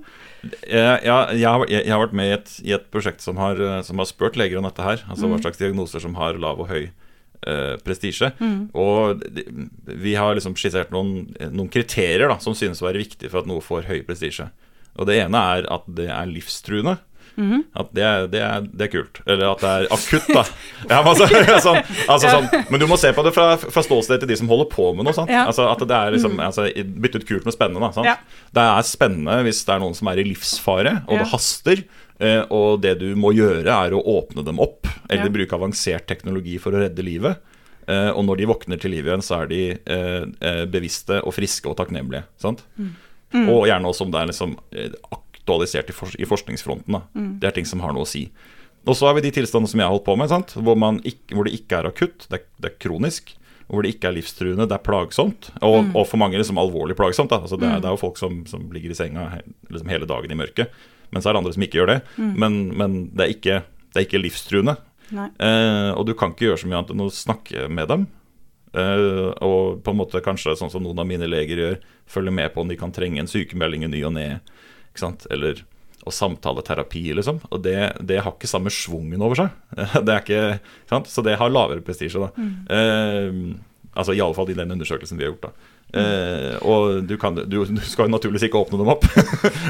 Jeg, 0.43 0.99
jeg, 1.05 1.37
jeg, 1.39 1.47
har, 1.47 1.63
jeg, 1.71 1.87
har 1.87 2.01
vært 2.01 2.15
med 2.19 2.27
i 2.27 2.35
et, 2.35 2.51
i 2.67 2.73
et 2.75 2.89
prosjekt 2.91 3.23
som 3.23 3.39
har, 3.39 3.59
eh, 3.59 3.79
som 3.87 4.01
har 4.01 4.09
spurt 4.09 4.35
leger 4.39 4.59
om 4.59 4.67
dette 4.67 4.83
her. 4.83 5.05
Altså 5.07 5.29
hva 5.31 5.39
slags 5.39 5.61
diagnoser 5.61 6.03
som 6.03 6.17
har 6.19 6.39
lav 6.41 6.59
og 6.59 6.67
høy 6.71 6.81
eh, 6.83 7.75
prestisje. 7.85 8.33
Og 8.75 9.23
de, 9.23 9.45
vi 9.87 10.17
har 10.19 10.35
liksom 10.35 10.57
skissert 10.59 10.91
noen, 10.95 11.31
noen 11.53 11.71
kriterier 11.71 12.27
da, 12.27 12.39
som 12.43 12.57
synes 12.57 12.83
å 12.83 12.89
være 12.89 13.05
viktige 13.05 13.31
for 13.31 13.43
at 13.43 13.49
noe 13.49 13.63
får 13.63 13.87
høy 13.89 14.01
prestisje. 14.07 14.49
Og 14.99 15.09
det 15.09 15.21
ene 15.23 15.39
er 15.55 15.67
at 15.73 15.87
det 15.89 16.09
er 16.11 16.29
livstruende. 16.29 16.97
At 17.75 17.89
det 17.97 18.03
er, 18.05 18.27
det, 18.29 18.41
er, 18.45 18.65
det 18.69 18.85
er 18.85 18.91
kult. 18.93 19.19
Eller 19.25 19.47
at 19.51 19.61
det 19.63 19.69
er 19.73 19.87
akutt, 19.95 20.27
da. 20.29 20.43
Ja, 20.91 20.99
men, 21.01 21.09
altså, 21.13 21.27
sånn, 21.67 21.79
altså, 22.11 22.29
sånn, 22.29 22.47
men 22.69 22.79
du 22.83 22.85
må 22.91 22.97
se 23.01 23.09
på 23.15 23.23
det 23.25 23.31
fra, 23.33 23.47
fra 23.57 23.83
ståstedet 23.85 24.21
til 24.21 24.29
de 24.33 24.37
som 24.37 24.51
holder 24.51 24.69
på 24.69 24.89
med 24.97 25.07
noe. 25.07 25.25
Ja. 25.31 25.45
Altså, 25.49 25.65
at 25.71 25.81
det 25.89 25.97
er 25.97 26.13
liksom, 26.17 26.37
altså, 26.43 26.67
Bytte 27.03 27.21
ut 27.23 27.27
kult 27.29 27.45
med 27.49 27.55
spennende. 27.55 27.81
Da, 27.87 27.91
sant? 27.95 28.05
Ja. 28.11 28.17
Det 28.53 28.65
er 28.75 28.85
spennende 28.85 29.39
hvis 29.47 29.63
det 29.65 29.73
er 29.73 29.81
noen 29.81 29.97
som 29.97 30.11
er 30.13 30.21
i 30.21 30.27
livsfare, 30.29 30.97
og 31.07 31.17
det 31.23 31.29
haster. 31.33 31.83
eh, 32.19 32.43
Og 32.53 32.81
det 32.85 32.97
du 33.01 33.09
må 33.17 33.33
gjøre, 33.33 33.65
er 33.65 33.95
å 33.97 34.03
åpne 34.19 34.45
dem 34.45 34.61
opp, 34.63 34.85
eller 35.09 35.33
bruke 35.33 35.57
avansert 35.57 36.05
teknologi 36.09 36.59
for 36.61 36.75
å 36.77 36.83
redde 36.85 37.01
livet. 37.05 37.41
Eh, 37.87 38.11
Og 38.13 38.23
når 38.29 38.37
de 38.43 38.45
våkner 38.53 38.79
til 38.79 38.93
liv 38.93 39.09
igjen, 39.09 39.25
så 39.25 39.41
er 39.41 39.49
de 39.49 39.63
eh, 39.73 40.65
bevisste 40.69 41.17
og 41.25 41.33
friske 41.35 41.67
og 41.71 41.75
takknemlige. 41.81 42.23
Sant? 42.39 42.61
Og 43.33 43.65
gjerne 43.65 43.89
også 43.89 44.05
om 44.05 44.11
det 44.13 44.19
er 44.21 44.29
liksom 44.29 44.51
aktualisert 45.43 45.91
i, 45.91 45.95
for 45.95 46.15
i 46.15 46.27
forskningsfronten. 46.27 46.95
Da. 46.95 47.03
Det 47.41 47.49
er 47.49 47.55
ting 47.59 47.67
som 47.67 47.83
har 47.83 47.93
noe 47.93 48.07
å 48.07 48.09
si. 48.09 48.29
Og 48.87 48.97
så 48.99 49.07
har 49.07 49.15
vi 49.15 49.23
de 49.23 49.31
tilstandene 49.35 49.71
som 49.71 49.79
jeg 49.79 49.87
har 49.87 49.93
holdt 49.93 50.07
på 50.07 50.15
med, 50.19 50.31
sant? 50.31 50.55
Hvor, 50.55 50.75
man 50.79 50.99
ikke, 51.07 51.35
hvor 51.35 51.47
det 51.47 51.55
ikke 51.55 51.79
er 51.79 51.87
akutt, 51.87 52.25
det 52.31 52.39
er, 52.39 52.45
det 52.59 52.71
er 52.71 52.79
kronisk. 52.83 53.35
Hvor 53.71 53.85
det 53.85 53.93
ikke 53.93 54.09
er 54.09 54.17
livstruende, 54.17 54.67
det 54.67 54.75
er 54.75 54.83
plagsomt. 54.83 55.47
Og, 55.63 55.93
og 55.95 56.07
for 56.09 56.19
mange 56.19 56.39
liksom 56.39 56.59
alvorlig 56.59 56.97
plagsomt. 56.99 57.31
Altså, 57.31 57.59
det, 57.59 57.69
er, 57.69 57.83
det 57.83 57.87
er 57.87 57.95
jo 57.95 58.01
folk 58.01 58.19
som, 58.19 58.41
som 58.49 58.65
ligger 58.75 58.91
i 58.91 58.97
senga 58.97 59.29
liksom 59.71 59.91
hele 59.91 60.09
dagen 60.09 60.33
i 60.35 60.39
mørket. 60.39 60.73
Men 61.13 61.23
så 61.23 61.29
er 61.29 61.35
det 61.35 61.43
andre 61.43 61.53
som 61.55 61.63
ikke 61.67 61.79
gjør 61.79 61.91
det. 61.93 61.99
Men, 62.43 62.59
men 62.75 62.97
det, 63.13 63.23
er 63.23 63.35
ikke, 63.37 63.61
det 63.93 64.01
er 64.01 64.07
ikke 64.07 64.21
livstruende. 64.23 64.75
Eh, 65.13 65.91
og 65.93 66.03
du 66.09 66.13
kan 66.17 66.33
ikke 66.33 66.49
gjøre 66.49 66.63
så 66.63 66.69
mye 66.69 66.81
annet 66.81 66.93
enn 66.93 67.05
å 67.05 67.09
snakke 67.13 67.69
med 67.71 67.89
dem. 67.91 68.05
Eh, 68.73 69.31
og 69.45 69.83
på 69.85 69.93
en 69.93 69.99
måte 69.99 70.23
kanskje 70.25 70.57
sånn 70.59 70.71
som 70.73 70.83
noen 70.83 70.99
av 70.99 71.07
mine 71.07 71.29
leger 71.29 71.61
gjør, 71.61 71.79
følge 72.09 72.33
med 72.35 72.51
på 72.53 72.63
om 72.63 72.71
de 72.71 72.77
kan 72.79 72.93
trenge 72.93 73.21
en 73.21 73.29
sykemelding 73.29 73.87
i 73.87 73.91
ny 73.93 74.03
og 74.09 74.15
ne. 74.17 74.27
Ikke 74.93 75.03
sant? 75.07 75.27
Eller 75.33 75.63
og 76.03 76.11
samtaleterapi, 76.11 77.05
liksom. 77.15 77.37
Og 77.47 77.61
det, 77.63 77.77
det 78.03 78.21
har 78.23 78.33
ikke 78.33 78.49
samme 78.49 78.71
schwungen 78.73 79.21
over 79.23 79.39
seg. 79.39 79.53
Det 80.05 80.11
er 80.11 80.19
ikke, 80.19 80.41
ikke 80.83 80.95
sant? 80.97 81.11
Så 81.11 81.23
det 81.23 81.37
har 81.39 81.53
lavere 81.53 81.83
prestisje, 81.85 82.19
da. 82.19 82.47
Eh, 82.75 83.37
altså 83.93 84.15
i 84.15 84.19
alle 84.23 84.35
fall 84.35 84.51
i 84.51 84.57
den 84.57 84.73
undersøkelsen 84.75 85.19
vi 85.19 85.23
har 85.23 85.31
gjort, 85.31 85.47
da. 85.47 85.69
Eh, 85.93 86.55
og 86.65 87.03
du, 87.05 87.15
kan, 87.21 87.37
du, 87.37 87.59
du 87.61 87.81
skal 87.85 88.07
jo 88.07 88.15
naturligvis 88.15 88.47
ikke 88.47 88.59
åpne 88.63 88.81
dem 88.81 88.91
opp. 88.95 89.05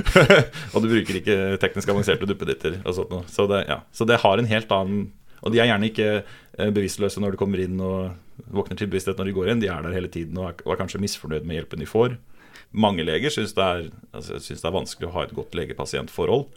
og 0.74 0.80
du 0.82 0.90
bruker 0.90 1.20
ikke 1.20 1.38
teknisk 1.62 1.92
avanserte 1.92 2.30
duppeditter 2.30 2.80
og 2.82 2.98
sånt 2.98 3.14
noe. 3.14 3.28
Så 3.32 3.48
det, 3.52 3.66
ja. 3.70 3.82
Så 3.94 4.08
det 4.10 4.22
har 4.24 4.40
en 4.40 4.50
helt 4.50 4.74
annen 4.74 5.12
Og 5.44 5.52
de 5.52 5.60
er 5.60 5.68
gjerne 5.68 5.90
ikke 5.92 6.10
eh, 6.24 6.70
bevisstløse 6.72 7.20
når 7.20 7.36
de 7.36 7.42
kommer 7.42 7.60
inn 7.60 7.82
og 7.84 8.14
våkner 8.56 8.80
til 8.80 8.88
bevissthet 8.90 9.20
når 9.20 9.30
de 9.30 9.36
går 9.36 9.50
inn. 9.52 9.62
De 9.62 9.68
er 9.70 9.84
der 9.84 9.98
hele 9.98 10.12
tiden 10.12 10.40
og 10.40 10.54
er, 10.54 10.62
og 10.64 10.74
er 10.74 10.80
kanskje 10.80 11.02
misfornøyd 11.04 11.44
med 11.44 11.60
hjelpen 11.60 11.84
de 11.84 11.90
får. 11.90 12.16
Mange 12.74 13.04
leger 13.06 13.30
syns 13.30 13.54
det, 13.54 13.64
er- 13.64 13.90
altså, 14.18 14.40
synes 14.42 14.62
det 14.64 14.70
er 14.70 14.78
vanskelig 14.80 15.08
å 15.10 15.14
ha 15.14 15.24
et 15.28 15.34
godt 15.38 15.54
lege-pasient-forhold. 15.58 16.48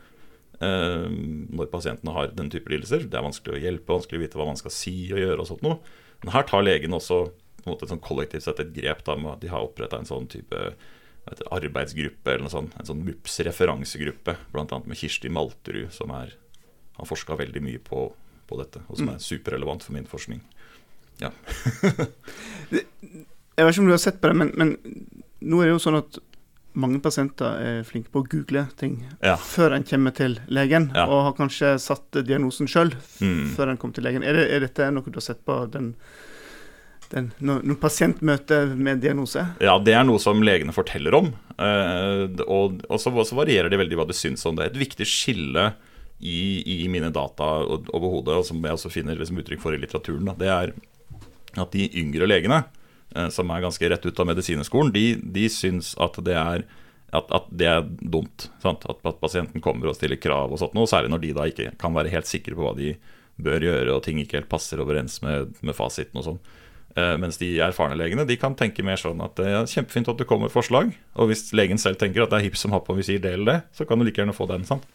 eh, 0.61 1.08
når 1.52 1.68
pasientene 1.68 2.12
har 2.16 2.28
den 2.32 2.49
type 2.49 2.70
lidelser. 2.73 3.02
Det 3.04 3.14
er 3.18 3.26
vanskelig 3.26 3.58
å 3.58 3.61
hjelpe, 3.61 3.92
vanskelig 3.92 4.16
å 4.16 4.23
vite 4.25 4.38
hva 4.40 4.46
man 4.49 4.56
skal 4.56 4.73
si 4.73 5.12
og 5.12 5.18
gjøre. 5.20 5.40
og 5.40 5.46
sånt 5.50 5.62
noe. 5.62 5.78
Men 6.25 6.32
her 6.32 6.42
tar 6.49 6.62
legen 6.64 6.96
også 6.96 7.18
på 7.62 7.66
en 7.66 7.75
måte, 7.75 7.88
sånn 7.90 8.00
kollektivt 8.00 8.42
sett 8.46 8.61
et 8.61 8.73
grep 8.73 9.02
da, 9.04 9.16
med 9.16 9.32
at 9.35 9.40
de 9.40 9.49
har 9.52 9.61
oppretta 9.66 9.99
en 9.99 10.06
sånn 10.08 10.26
type 10.32 10.56
hva 11.26 11.42
arbeidsgruppe, 11.50 12.30
eller 12.30 12.46
noe 12.46 12.54
sånt, 12.54 12.73
en 12.78 12.87
sånn 12.87 13.04
MUPS 13.04 13.40
referansegruppe, 13.49 14.37
bl.a. 14.52 14.78
med 14.87 14.96
Kirsti 14.96 15.28
Malterud, 15.28 15.90
som 15.92 16.11
er 16.14 16.32
har 16.96 17.04
forska 17.04 17.37
veldig 17.37 17.61
mye 17.61 17.78
på, 17.82 18.12
på 18.46 18.56
dette, 18.62 18.80
og 18.88 18.96
som 18.96 19.08
er 19.11 19.18
superrelevant 19.20 19.82
for 19.85 19.92
min 19.92 20.06
forskning. 20.08 20.40
Ja. 21.20 21.32
Jeg 22.70 23.64
vet 23.64 23.73
ikke 23.73 23.82
om 23.82 23.88
du 23.88 23.94
har 23.96 24.02
sett 24.02 24.20
på 24.20 24.28
det, 24.30 24.37
men, 24.37 24.50
men 24.56 24.76
nå 25.46 25.60
er 25.62 25.70
det 25.70 25.76
jo 25.76 25.82
sånn 25.86 25.98
at 26.02 26.18
mange 26.76 26.98
pasienter 27.00 27.54
er 27.64 27.84
flinke 27.88 28.10
på 28.12 28.20
å 28.20 28.26
google 28.28 28.66
ting 28.76 28.98
Ja. 29.24 29.36
før 29.40 29.72
en 29.78 29.84
kommer 29.88 30.12
til 30.12 30.34
legen, 30.52 30.90
Ja. 30.94 31.06
og 31.08 31.22
har 31.24 31.32
kanskje 31.38 31.78
satt 31.80 32.10
diagnosen 32.26 32.68
sjøl 32.68 32.90
Mm. 33.22 33.54
før 33.56 33.70
en 33.72 33.78
kommer 33.80 33.94
til 33.96 34.04
legen. 34.04 34.22
Er, 34.22 34.34
det, 34.36 34.50
er 34.52 34.60
dette 34.66 34.90
noe 34.92 35.06
du 35.06 35.16
har 35.16 35.24
sett 35.24 35.40
på 35.46 35.56
den, 35.72 35.94
den, 37.14 37.30
når, 37.40 37.62
når 37.64 37.78
pasientmøter 37.80 38.74
med 38.76 39.00
diagnose? 39.00 39.46
Ja, 39.62 39.78
det 39.78 39.94
er 39.94 40.04
noe 40.04 40.18
som 40.20 40.42
legene 40.42 40.74
forteller 40.74 41.14
om. 41.14 41.32
eh, 41.58 42.26
og 42.46 42.82
og 42.90 42.98
så, 43.00 43.08
så 43.24 43.36
varierer 43.38 43.70
det 43.72 43.78
veldig 43.80 43.96
hva 43.96 44.06
de 44.06 44.12
syns 44.12 44.44
om 44.44 44.56
det. 44.58 44.66
Et 44.74 44.80
viktig 44.82 45.06
skille 45.08 45.70
i, 46.20 46.84
i 46.84 46.88
mine 46.88 47.08
data 47.12 47.44
overhodet, 47.64 48.36
og 48.36 48.44
som 48.44 48.60
jeg 48.60 48.72
også 48.76 48.90
finner 48.92 49.16
liksom 49.16 49.38
uttrykk 49.40 49.61
for 49.62 49.72
i 49.72 49.78
litteraturen, 49.80 50.26
da, 50.28 50.35
det 50.37 50.48
er 50.52 50.74
at 51.56 51.72
de 51.72 51.88
yngre 51.96 52.26
legene, 52.28 52.64
som 53.33 53.50
er 53.50 53.62
ganske 53.64 53.88
rett 53.92 54.07
ut 54.07 54.20
av 54.20 54.29
medisinskolen, 54.29 54.92
de, 54.94 55.07
de 55.37 55.46
syns 55.52 55.94
at 56.02 56.18
det 56.26 56.37
er 56.37 56.66
at, 57.14 57.31
at 57.33 57.46
det 57.55 57.68
er 57.70 57.85
dumt. 57.87 58.48
At, 58.66 58.87
at 58.90 59.20
pasienten 59.22 59.62
kommer 59.64 59.90
og 59.90 59.96
stiller 59.98 60.20
krav, 60.20 60.52
og 60.52 60.61
sånt 60.61 60.76
noe, 60.76 60.88
særlig 60.90 61.12
når 61.12 61.22
de 61.22 61.33
da 61.37 61.48
ikke 61.50 61.70
kan 61.81 61.94
være 61.96 62.12
helt 62.12 62.29
sikre 62.29 62.57
på 62.57 62.66
hva 62.66 62.74
de 62.79 62.94
bør 63.37 63.66
gjøre, 63.66 63.90
og 63.94 64.05
ting 64.05 64.20
ikke 64.22 64.40
helt 64.40 64.52
passer 64.52 64.81
overens 64.83 65.20
med, 65.24 65.55
med 65.64 65.76
fasiten 65.76 66.20
og 66.20 66.26
sånn. 66.26 66.40
Eh, 66.96 67.14
mens 67.20 67.37
de 67.37 67.50
erfarne 67.61 67.98
legene 68.00 68.24
de 68.24 68.38
kan 68.40 68.55
tenke 68.57 68.85
mer 68.87 68.96
sånn 68.96 69.20
at 69.20 69.35
det 69.37 69.50
er 69.52 69.66
kjempefint 69.68 70.09
at 70.09 70.20
det 70.22 70.29
kommer 70.29 70.52
forslag, 70.52 70.94
og 71.20 71.29
hvis 71.29 71.50
legen 71.57 71.81
selv 71.81 72.00
tenker 72.00 72.24
at 72.24 72.33
det 72.33 72.40
er 72.40 72.46
hipp 72.46 72.57
som 72.57 72.72
happ 72.72 72.88
om 72.88 72.96
vi 72.96 73.05
sier 73.05 73.20
det 73.20 73.35
eller 73.37 73.50
det, 73.50 73.59
så 73.76 73.85
kan 73.88 74.00
du 74.00 74.07
like 74.07 74.22
gjerne 74.22 74.37
få 74.37 74.48
den. 74.48 74.64
sant? 74.64 74.87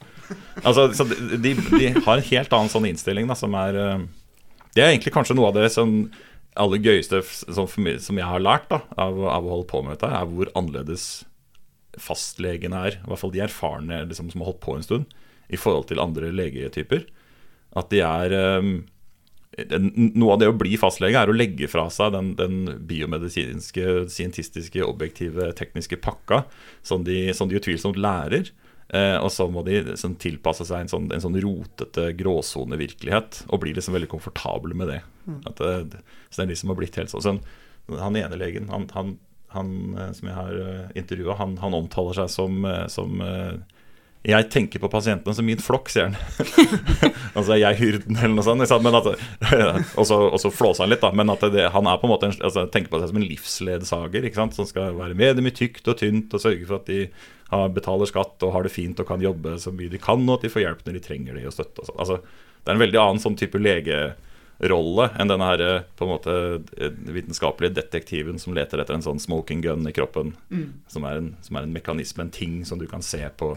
Altså, 0.63 0.87
så 0.97 1.05
de, 1.05 1.53
de, 1.53 1.91
har 1.93 2.17
en 2.17 2.27
helt 2.31 2.57
annen 2.57 2.73
sånn 2.73 2.89
innstilling 2.89 3.29
da, 3.29 3.37
som 3.37 3.53
er 3.59 3.77
eh, 3.77 4.03
Det 4.73 4.83
er 4.83 4.93
egentlig 4.93 5.13
kanskje 5.13 5.35
noe 5.37 5.51
av 5.51 5.59
det 5.59 5.69
som 5.73 5.93
aller 6.59 6.81
gøyeste 6.83 7.21
som, 7.23 7.67
som 7.67 8.19
jeg 8.19 8.27
har 8.27 8.43
lært 8.43 8.69
da, 8.71 8.81
av, 8.99 9.19
av 9.31 9.45
å 9.45 9.53
holde 9.55 9.69
på 9.71 9.83
med 9.85 9.95
dette, 9.95 10.09
er 10.11 10.29
hvor 10.29 10.51
annerledes 10.57 11.09
fastlegene 11.99 12.85
er. 12.87 12.99
I 13.01 13.09
hvert 13.09 13.21
fall 13.23 13.33
de 13.35 13.43
erfarne 13.45 14.01
liksom, 14.09 14.31
som 14.31 14.43
har 14.43 14.51
holdt 14.51 14.63
på 14.63 14.77
en 14.77 14.85
stund, 14.85 15.19
i 15.51 15.59
forhold 15.59 15.89
til 15.89 16.01
andre 16.03 16.31
legetyper. 16.33 17.05
At 17.79 17.91
de 17.91 18.01
er 18.03 18.35
um, 18.59 18.73
Noe 19.51 20.31
av 20.31 20.37
det 20.39 20.47
å 20.47 20.55
bli 20.55 20.77
fastlege 20.79 21.19
er 21.19 21.27
å 21.27 21.35
legge 21.35 21.67
fra 21.67 21.89
seg 21.91 22.13
den, 22.15 22.29
den 22.39 22.69
biomedisinske, 22.87 24.05
scientistiske, 24.07 24.79
objektive, 24.87 25.49
tekniske 25.59 25.99
pakka 25.99 26.45
som 26.87 27.03
de, 27.03 27.33
som 27.35 27.51
de 27.51 27.57
utvilsomt 27.59 27.99
lærer. 27.99 28.47
Eh, 28.91 29.17
og 29.23 29.29
så 29.31 29.47
må 29.47 29.63
de 29.63 29.79
sånn, 29.95 30.17
tilpasse 30.19 30.65
seg 30.67 30.83
en 30.83 30.91
sånn, 30.91 31.09
en 31.15 31.23
sånn 31.23 31.39
rotete 31.39 32.09
gråsonevirkelighet 32.19 33.45
og 33.47 33.61
bli 33.63 33.75
liksom 33.77 33.95
veldig 33.95 34.09
komfortable 34.11 34.75
med 34.75 34.91
det. 34.91 35.01
At 35.47 35.61
det, 35.61 36.01
så 36.27 36.41
det 36.41 36.47
er 36.47 36.51
de 36.51 36.57
som 36.59 36.73
har 36.73 36.79
blitt 36.79 36.97
helt 36.99 37.13
sånn. 37.13 37.39
han 37.95 38.17
ene 38.19 38.39
legen, 38.39 38.67
han, 38.73 38.89
han, 38.95 39.15
han 39.55 39.69
eh, 39.95 40.11
som 40.17 40.31
jeg 40.31 40.39
har 40.39 40.63
intervjua, 40.99 41.37
han, 41.39 41.55
han 41.63 41.77
omtaler 41.77 42.19
seg 42.19 42.33
som, 42.33 42.65
eh, 42.67 42.87
som 42.91 43.23
eh, 43.23 43.79
jeg 44.21 44.51
tenker 44.53 44.81
på 44.81 44.89
pasientene 44.91 45.33
som 45.33 45.47
min 45.47 45.61
flokk, 45.61 45.89
sier 45.89 46.11
han. 46.11 46.17
altså 47.37 47.57
jeg 47.57 47.77
hyrden, 47.79 48.19
eller 48.19 48.35
noe 48.35 48.45
sånt. 48.45 48.61
ikke? 48.61 48.77
Men 48.85 48.97
at, 48.99 49.07
og, 49.99 50.05
så, 50.05 50.51
flåser 50.53 50.85
han 50.85 50.91
litt, 50.93 51.01
da. 51.01 51.09
Men 51.17 51.33
at 51.33 51.41
det, 51.49 51.71
han 51.73 51.89
er 51.89 51.97
på 51.97 52.05
en 52.05 52.13
måte 52.13 52.29
en, 52.29 52.35
altså, 52.37 52.67
tenker 52.69 52.93
på 52.93 53.01
seg 53.01 53.09
som 53.09 53.17
en 53.17 53.25
livsledsager. 53.25 54.27
Som 54.37 54.67
skal 54.69 54.93
være 54.99 55.17
med 55.17 55.39
dem 55.39 55.49
i 55.49 55.55
tykt 55.55 55.89
og 55.89 55.97
tynt 56.03 56.35
og 56.37 56.43
sørge 56.43 56.67
for 56.69 56.77
at 56.77 56.91
de 56.91 57.07
betaler 57.75 58.09
skatt 58.09 58.43
og 58.45 58.53
har 58.55 58.65
det 58.65 58.73
fint 58.73 58.99
og 59.01 59.07
kan 59.09 59.23
jobbe 59.23 59.57
så 59.59 59.73
mye 59.75 59.91
de 59.91 59.99
kan, 60.01 60.23
og 60.27 60.37
at 60.37 60.45
de 60.45 60.53
får 60.53 60.65
hjelp 60.65 60.85
når 60.85 60.97
de 60.97 61.03
trenger 61.05 61.37
det 61.37 61.47
og 61.49 61.55
støtte. 61.55 61.83
Og 61.83 61.89
sånn. 61.89 61.99
altså, 61.99 62.19
det 62.61 62.71
er 62.71 62.77
en 62.77 62.83
veldig 62.83 63.01
annen 63.01 63.21
sånn 63.23 63.37
type 63.39 63.59
legerolle 63.59 65.07
enn 65.19 65.31
denne 65.31 65.49
her, 65.49 65.63
på 65.97 66.07
en 66.07 66.11
måte 66.13 66.35
eh, 66.77 66.97
vitenskapelige 67.17 67.75
detektiven 67.79 68.41
som 68.41 68.55
leter 68.55 68.81
etter 68.81 68.97
en 68.97 69.05
sånn 69.05 69.21
smoking 69.21 69.63
gun 69.65 69.87
i 69.89 69.95
kroppen. 69.95 70.35
Som, 70.91 71.07
er 71.09 71.21
en, 71.21 71.31
som 71.43 71.59
er 71.59 71.67
en 71.67 71.75
mekanisme, 71.75 72.27
en 72.27 72.33
ting 72.33 72.61
som 72.67 72.79
du 72.79 72.87
kan 72.89 73.03
se 73.05 73.23
på 73.37 73.55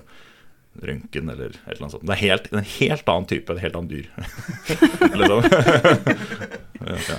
røntgen 0.82 1.30
eller 1.30 1.54
et 1.54 1.70
eller 1.76 1.84
annet 1.84 1.94
sånt. 1.94 2.06
Det 2.06 2.14
er 2.16 2.22
helt, 2.24 2.48
en 2.52 2.66
helt 2.66 3.10
annen 3.10 3.28
type, 3.30 3.52
en 3.52 3.62
helt 3.62 3.76
annen 3.78 3.92
dyr. 3.92 4.08
liksom. 5.20 5.44
ja. 7.10 7.18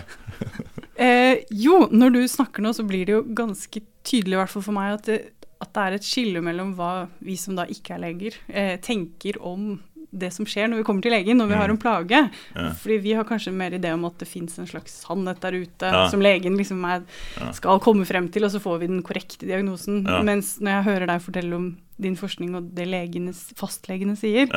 Eh, 0.95 1.43
jo, 1.51 1.85
når 1.91 2.15
du 2.15 2.21
snakker 2.31 2.63
nå, 2.63 2.73
så 2.75 2.85
blir 2.87 3.07
det 3.07 3.15
jo 3.17 3.23
ganske 3.37 3.81
tydelig, 4.05 4.35
i 4.35 4.41
hvert 4.41 4.53
fall 4.53 4.65
for 4.65 4.75
meg, 4.75 4.97
at 4.99 5.09
det, 5.09 5.19
at 5.61 5.73
det 5.73 5.83
er 5.87 5.93
et 5.97 6.05
skille 6.05 6.41
mellom 6.43 6.73
hva 6.77 7.07
vi 7.23 7.35
som 7.39 7.55
da 7.55 7.63
ikke 7.71 7.95
er 7.95 8.01
leger, 8.03 8.33
eh, 8.49 8.75
tenker 8.83 9.37
om 9.41 9.77
det 10.15 10.29
som 10.31 10.45
skjer 10.47 10.69
når 10.71 10.79
vi 10.79 10.83
kommer 10.87 11.03
til 11.03 11.11
legen, 11.11 11.35
når 11.41 11.47
vi 11.49 11.55
har 11.59 11.71
en 11.73 11.79
plage. 11.81 12.19
Ja. 12.55 12.69
Fordi 12.79 12.97
vi 13.03 13.13
har 13.17 13.25
kanskje 13.27 13.51
mer 13.51 13.71
idé 13.75 13.89
om 13.91 14.05
at 14.07 14.17
det 14.21 14.27
fins 14.31 14.53
en 14.61 14.67
slags 14.69 14.93
sannhet 15.03 15.41
der 15.43 15.57
ute 15.57 15.89
Ja. 15.91 16.05
som 16.11 16.21
legen 16.23 16.55
liksom 16.55 16.83
er, 16.87 17.03
skal 17.51 17.79
komme 17.83 18.05
frem 18.07 18.29
til, 18.31 18.45
og 18.47 18.51
så 18.53 18.61
får 18.63 18.79
vi 18.79 18.87
den 18.87 19.01
korrekte 19.03 19.43
diagnosen. 19.47 20.05
Ja. 20.07 20.21
Mens 20.23 20.57
når 20.61 20.71
jeg 20.77 20.87
hører 20.87 21.07
deg 21.11 21.21
fortelle 21.25 21.55
om 21.55 21.77
din 21.99 22.15
forskning 22.15 22.55
og 22.55 22.71
det 22.75 22.87
legenes, 22.87 23.51
fastlegene 23.59 24.15
sier, 24.19 24.47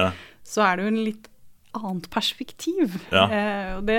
så 0.47 0.63
er 0.63 0.77
det 0.77 0.85
jo 0.87 0.93
en 0.95 1.05
litt 1.05 1.29
annet 1.75 2.07
perspektiv. 2.11 2.95
Eh, 3.13 3.77
og 3.79 3.87
det 3.87 3.99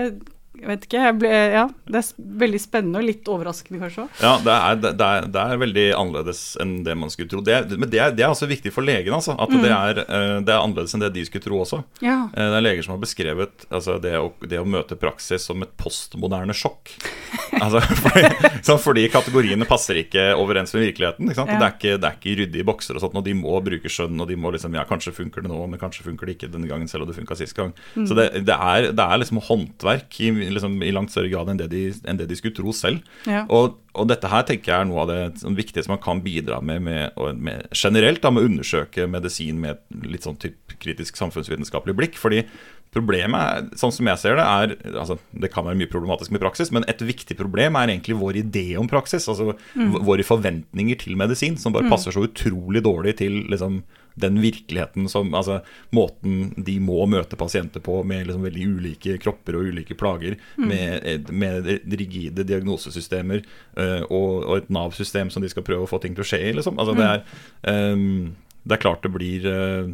jeg 0.59 0.67
vet 0.67 0.85
ikke, 0.85 1.01
jeg 1.05 1.15
ble, 1.21 1.29
ja, 1.53 1.65
Det 1.87 1.99
er 2.01 2.07
veldig 2.43 2.59
spennende 2.61 2.99
og 2.99 3.07
litt 3.07 3.29
overraskende 3.31 3.79
kanskje. 3.79 4.05
Ja, 4.19 4.33
det 4.43 4.55
er, 4.55 4.79
det, 4.81 4.91
er, 5.05 5.27
det 5.31 5.43
er, 5.43 5.61
veldig 5.61 5.85
annerledes 5.95 6.41
enn 6.59 6.73
det 6.85 6.95
man 6.99 7.11
skulle 7.13 7.31
tro. 7.31 7.43
Det, 7.45 7.59
men 7.79 7.87
det 7.91 8.01
er, 8.03 8.13
det 8.15 8.25
er 8.25 8.33
også 8.33 8.49
viktig 8.49 8.73
for 8.75 8.85
legen, 8.85 9.13
altså. 9.15 9.37
At 9.39 9.53
mm. 9.53 9.61
det, 9.63 9.71
er, 9.71 10.01
eh, 10.03 10.35
det, 10.43 10.53
er, 10.53 10.59
annerledes 10.59 10.95
enn 10.95 11.03
det 11.05 11.11
de 11.15 11.23
skulle 11.27 11.45
tro 11.45 11.61
også. 11.63 11.81
Ja. 12.03 12.17
Eh, 12.33 12.49
det 12.51 12.59
er 12.59 12.65
leger 12.65 12.87
som 12.87 12.95
har 12.97 13.03
beskrevet 13.03 13.65
altså, 13.69 13.95
det, 14.03 14.15
å, 14.19 14.33
det, 14.43 14.59
å, 14.59 14.67
møte 14.69 14.99
praksis 14.99 15.47
som 15.47 15.63
et 15.63 15.71
postmoderne 15.79 16.55
sjokk. 16.57 16.91
altså, 17.63 17.81
fordi, 18.03 18.25
sånn, 18.67 18.81
fordi, 18.83 19.07
kategoriene 19.13 19.69
passer 19.69 20.01
ikke 20.03 20.31
overens 20.39 20.75
med 20.75 20.89
virkeligheten. 20.89 21.31
Ja. 21.31 21.47
Det, 21.47 21.59
er 21.61 21.77
ikke, 21.77 21.95
det 21.95 22.11
er 22.11 22.19
ikke 22.19 22.35
ryddige 22.43 22.67
bokser 22.67 22.99
og 22.99 23.05
sånt, 23.05 23.15
og 23.19 23.25
de 23.25 23.37
må 23.37 23.55
bruke 23.63 23.91
skjønn, 23.91 24.19
og 24.19 24.27
de 24.29 24.39
må 24.39 24.51
liksom 24.55 24.75
Ja, 24.75 24.83
kanskje 24.87 25.15
funker 25.15 25.43
det 25.43 25.49
nå, 25.51 25.57
men 25.71 25.79
kanskje 25.81 26.05
funker 26.05 26.27
det 26.27 26.37
ikke 26.37 26.51
denne 26.51 26.69
gangen, 26.69 26.87
selv 26.91 27.05
om 27.05 27.09
det 27.09 27.17
funka 27.17 27.39
sist 27.39 27.55
gang. 27.57 27.71
Mm. 27.95 28.05
Så 28.07 28.15
det, 28.17 28.29
er, 28.35 28.91
det, 28.91 29.05
er, 29.05 29.17
liksom 29.19 29.41
håndverk 29.47 30.19
i 30.23 30.29
liksom, 30.55 30.79
i 30.85 30.93
langt 30.95 31.13
større 31.13 31.31
grad 31.31 31.51
enn 31.51 31.59
det 31.61 31.69
de, 31.73 31.83
enn 32.07 32.19
det 32.19 32.29
de 32.29 32.37
skulle 32.39 32.57
tro 32.57 32.73
selv. 32.75 33.03
Ja. 33.29 33.45
Og, 33.47 33.77
og, 33.93 34.07
dette 34.11 34.31
her 34.31 34.45
tenker 34.47 34.73
jeg 34.73 34.85
er 34.85 34.89
noe 34.89 35.03
av 35.03 35.11
det 35.11 35.19
sånn, 35.43 35.57
som 35.79 35.95
man 35.95 36.03
kan 36.03 36.23
bidra 36.25 36.59
med, 36.65 36.83
med, 36.85 37.21
med 37.37 37.69
generelt, 37.75 38.23
da, 38.23 38.33
med 38.33 38.43
å 38.43 38.51
undersøke 38.51 39.07
medisin 39.11 39.61
med 39.61 39.77
et 39.77 40.11
litt 40.17 40.27
sånn 40.27 40.39
typ 40.41 40.77
kritisk 40.79 41.19
samfunnsvitenskapelig 41.19 41.97
blikk. 41.97 42.19
fordi 42.19 42.45
Problemet, 42.89 43.75
sånn 43.77 43.91
som 43.93 44.07
jeg 44.09 44.17
ser 44.17 44.39
det, 44.39 44.43
er 44.49 44.71
altså, 44.97 45.19
Det 45.29 45.51
kan 45.53 45.67
være 45.67 45.77
mye 45.77 45.89
problematisk 45.91 46.33
med 46.33 46.41
praksis, 46.41 46.71
men 46.73 46.87
et 46.89 47.01
viktig 47.05 47.35
problem 47.37 47.77
er 47.77 47.91
egentlig 47.91 48.17
vår 48.17 48.39
idé 48.41 48.65
om 48.81 48.89
praksis. 48.89 49.27
Altså 49.29 49.53
mm. 49.77 49.99
våre 50.07 50.25
forventninger 50.25 50.97
til 51.03 51.19
medisin, 51.19 51.57
som 51.61 51.75
bare 51.75 51.85
mm. 51.85 51.93
passer 51.93 52.15
så 52.15 52.25
utrolig 52.25 52.81
dårlig 52.85 53.19
til 53.21 53.43
liksom, 53.51 53.83
den 54.19 54.39
virkeligheten 54.41 55.09
som 55.11 55.33
Altså 55.35 55.59
måten 55.95 56.51
de 56.57 56.75
må 56.83 57.05
møte 57.09 57.37
pasienter 57.39 57.83
på 57.83 58.01
med 58.07 58.27
liksom 58.27 58.45
veldig 58.47 58.65
ulike 58.75 59.17
kropper 59.21 59.57
og 59.59 59.69
ulike 59.71 59.95
plager, 59.99 60.37
mm. 60.57 60.67
med, 60.67 61.31
med, 61.31 61.69
rigide 61.99 62.45
diagnosesystemer 62.47 63.43
uh, 63.77 64.03
og, 64.09 64.43
og, 64.43 64.53
et 64.57 64.69
Nav-system 64.73 65.31
som 65.33 65.43
de 65.43 65.51
skal 65.51 65.65
prøve 65.67 65.85
å 65.85 65.89
få 65.89 66.01
ting 66.03 66.17
til 66.17 66.25
å 66.25 66.29
skje 66.29 66.41
i, 66.49 66.53
liksom. 66.57 66.79
Altså, 66.81 66.95
det, 66.97 67.07
mm. 67.07 67.15
er, 67.15 67.95
um, 67.95 68.59
det 68.63 68.77
er 68.77 68.83
klart 68.83 69.05
det 69.05 69.13
blir 69.15 69.47
uh, 69.49 69.89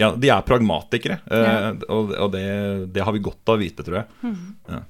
Ja, 0.00 0.12
de 0.14 0.30
er 0.30 0.46
pragmatikere, 0.46 1.20
uh, 1.30 1.44
ja. 1.44 1.74
og, 1.88 2.14
og 2.14 2.32
det, 2.36 2.46
det, 2.94 3.04
har 3.04 3.16
vi 3.16 3.24
godt 3.24 3.50
av 3.54 3.58
å 3.58 3.62
vite, 3.64 3.86
tror 3.86 4.02
jeg. 4.02 4.20
Mm. 4.24 4.40
Ja. 4.70 4.82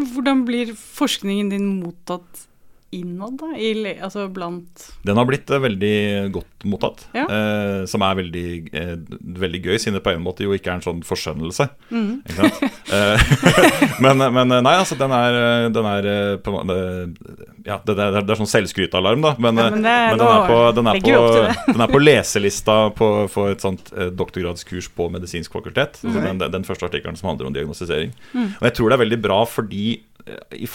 Hvordan 0.00 0.44
blir 0.48 0.72
forskningen 0.76 1.50
din 1.52 1.66
mottatt 1.80 2.46
innad, 2.90 3.38
da? 3.38 3.56
I, 3.56 3.70
altså 4.02 4.26
blant 4.28 4.88
Den 5.06 5.18
har 5.18 5.26
blitt 5.28 5.50
uh, 5.50 5.60
veldig 5.62 5.94
godt 6.34 6.64
mottatt. 6.68 7.04
Ja. 7.14 7.24
Uh, 7.30 7.82
som 7.88 8.02
er 8.02 8.16
veldig, 8.18 8.46
uh, 8.74 8.94
veldig 9.40 9.60
gøy, 9.62 9.76
siden 9.78 9.98
det 9.98 10.02
på 10.04 10.12
en 10.12 10.24
måte 10.24 10.44
jo 10.44 10.54
ikke 10.56 10.72
er 10.72 10.80
en 10.80 10.84
sånn 10.84 11.04
forskjønnelse. 11.06 11.68
Mm. 11.94 12.10
men, 14.04 14.24
men, 14.34 14.56
nei, 14.66 14.74
altså, 14.74 14.98
den 14.98 15.14
er, 15.14 15.38
den 15.72 15.90
er 15.92 16.10
på, 16.42 16.56
Ja, 17.64 17.78
det, 17.86 17.94
det, 17.94 18.10
det, 18.18 18.26
er 18.26 18.42
sånn 18.42 18.50
selvskrytalarm, 18.50 19.22
da. 19.24 19.34
Men, 19.38 19.62
ja, 19.62 19.70
men, 19.70 19.86
men 19.86 20.18
den, 20.18 20.26
er 20.26 20.50
på, 20.50 20.60
den, 20.76 20.90
er 20.90 21.00
på, 21.06 21.64
den 21.70 21.86
er 21.86 21.94
på 21.94 22.02
leselista 22.02 22.78
på, 22.96 23.10
for 23.30 23.54
et 23.54 23.62
sånt 23.62 23.94
doktorgradskurs 24.18 24.90
på 24.96 25.10
medisinsk 25.14 25.54
fakultet. 25.54 26.02
Mm. 26.02 26.10
Altså, 26.10 26.26
den, 26.26 26.44
den, 26.58 26.68
første 26.70 26.90
artikkelen 26.90 27.18
som 27.20 27.30
handler 27.30 27.50
om 27.50 27.56
diagnostisering. 27.56 28.14
Mm. 28.34 28.54
Og 28.58 28.68
jeg 28.68 28.78
tror 28.78 28.90
det 28.90 28.98
er 28.98 29.06
veldig 29.06 29.24
bra 29.30 29.42
fordi 29.48 29.84
i, 30.54 30.66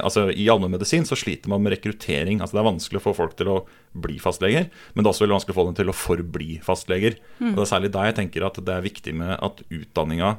altså 0.00 0.26
i 0.30 0.48
allmennmedisin 0.52 1.06
så 1.08 1.18
sliter 1.18 1.52
man 1.52 1.62
med 1.64 1.76
rekruttering. 1.76 2.40
Altså 2.40 2.56
Det 2.56 2.62
er 2.62 2.70
vanskelig 2.70 3.00
å 3.00 3.06
få 3.08 3.14
folk 3.16 3.36
til 3.38 3.52
å 3.52 3.58
bli 3.92 4.18
fastleger, 4.22 4.68
men 4.94 5.02
det 5.02 5.08
er 5.08 5.14
også 5.14 5.26
veldig 5.26 5.38
vanskelig 5.38 5.56
å 5.56 5.60
få 5.60 5.66
dem 5.70 5.78
til 5.80 5.92
å 5.92 5.96
forbli 5.96 6.50
fastleger. 6.64 7.18
Mm. 7.38 7.52
Og 7.52 7.60
Det 7.60 7.66
er 7.66 7.72
særlig 7.74 7.92
da 7.96 8.06
jeg 8.08 8.18
tenker 8.20 8.46
at 8.46 8.60
det 8.60 8.76
er 8.76 8.86
viktig 8.86 9.16
med 9.22 9.36
at 9.38 9.64
utdanninga 9.68 10.36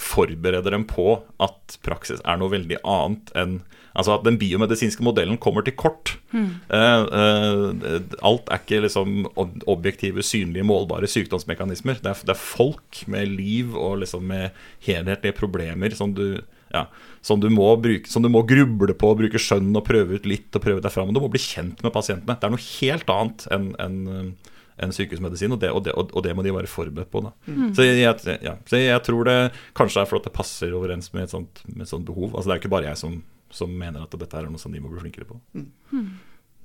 forbereder 0.00 0.72
dem 0.72 0.86
på 0.88 1.20
at 1.44 1.76
praksis 1.84 2.22
er 2.24 2.40
noe 2.40 2.54
veldig 2.54 2.80
annet 2.88 3.34
enn 3.36 3.60
Altså 3.90 4.14
at 4.14 4.26
den 4.26 4.38
biomedisinske 4.38 5.02
modellen 5.02 5.38
kommer 5.42 5.64
til 5.66 5.74
kort. 5.78 6.14
Mm. 6.30 6.50
Uh, 6.70 7.02
uh, 7.10 7.96
alt 8.26 8.46
er 8.46 8.62
ikke 8.62 8.84
liksom 8.84 9.24
objektive, 9.70 10.22
synlige, 10.26 10.66
målbare 10.66 11.10
sykdomsmekanismer. 11.10 11.98
Det 12.02 12.12
er, 12.12 12.22
det 12.28 12.36
er 12.36 12.38
folk 12.38 13.02
med 13.10 13.34
liv 13.34 13.74
og 13.74 14.00
liksom 14.04 14.28
med 14.30 14.56
helhetlige 14.86 15.34
problemer 15.40 15.96
som 15.98 16.14
du 16.14 16.38
ja, 16.70 16.84
som, 17.26 17.40
du 17.42 17.48
må 17.52 17.66
bruke, 17.82 18.10
som 18.10 18.22
du 18.22 18.30
må 18.32 18.44
gruble 18.48 18.94
på, 18.96 19.10
bruke 19.18 19.40
skjønn 19.42 19.74
og 19.74 19.84
prøve 19.88 20.20
ut 20.20 20.28
litt 20.28 20.54
og 20.54 20.64
prøve 20.64 20.84
deg 20.84 20.94
fram. 20.94 21.10
Du 21.14 21.20
må 21.22 21.30
bli 21.32 21.42
kjent 21.42 21.82
med 21.84 21.94
pasientene. 21.94 22.38
Det 22.38 22.46
er 22.46 22.54
noe 22.54 22.66
helt 22.66 23.12
annet 23.14 23.46
enn 23.56 23.66
en, 23.82 23.98
en 24.80 24.94
sykehusmedisin, 24.94 25.52
og 25.56 25.60
det, 25.62 25.72
og, 25.74 25.84
det, 25.86 25.96
og 25.98 26.24
det, 26.24 26.36
må 26.36 26.46
de 26.46 26.54
være 26.54 26.70
forberedt 26.70 27.10
på. 27.12 27.24
Mm. 27.46 27.74
Så, 27.76 27.84
jeg, 27.84 28.00
ja, 28.00 28.56
så, 28.64 28.80
jeg, 28.80 29.02
tror 29.06 29.28
det 29.28 29.36
kanskje 29.76 30.04
er 30.04 30.10
fordi 30.10 30.28
det 30.28 30.36
passer 30.38 30.78
overens 30.78 31.12
med 31.16 31.26
et 31.26 31.34
sånt, 31.34 31.62
med 31.68 31.84
et 31.84 31.92
sånt 31.92 32.08
behov. 32.08 32.32
Altså, 32.32 32.48
det 32.48 32.56
er 32.56 32.62
ikke 32.62 32.74
bare 32.78 32.90
jeg 32.92 33.02
som, 33.02 33.20
som, 33.52 33.74
mener 33.82 34.06
at 34.06 34.18
dette 34.22 34.38
er 34.38 34.48
noe 34.48 34.62
som 34.62 34.72
de 34.72 34.82
må 34.82 34.92
bli 34.92 35.02
flinkere 35.02 35.28
på. 35.28 35.40
Mm. 35.58 36.10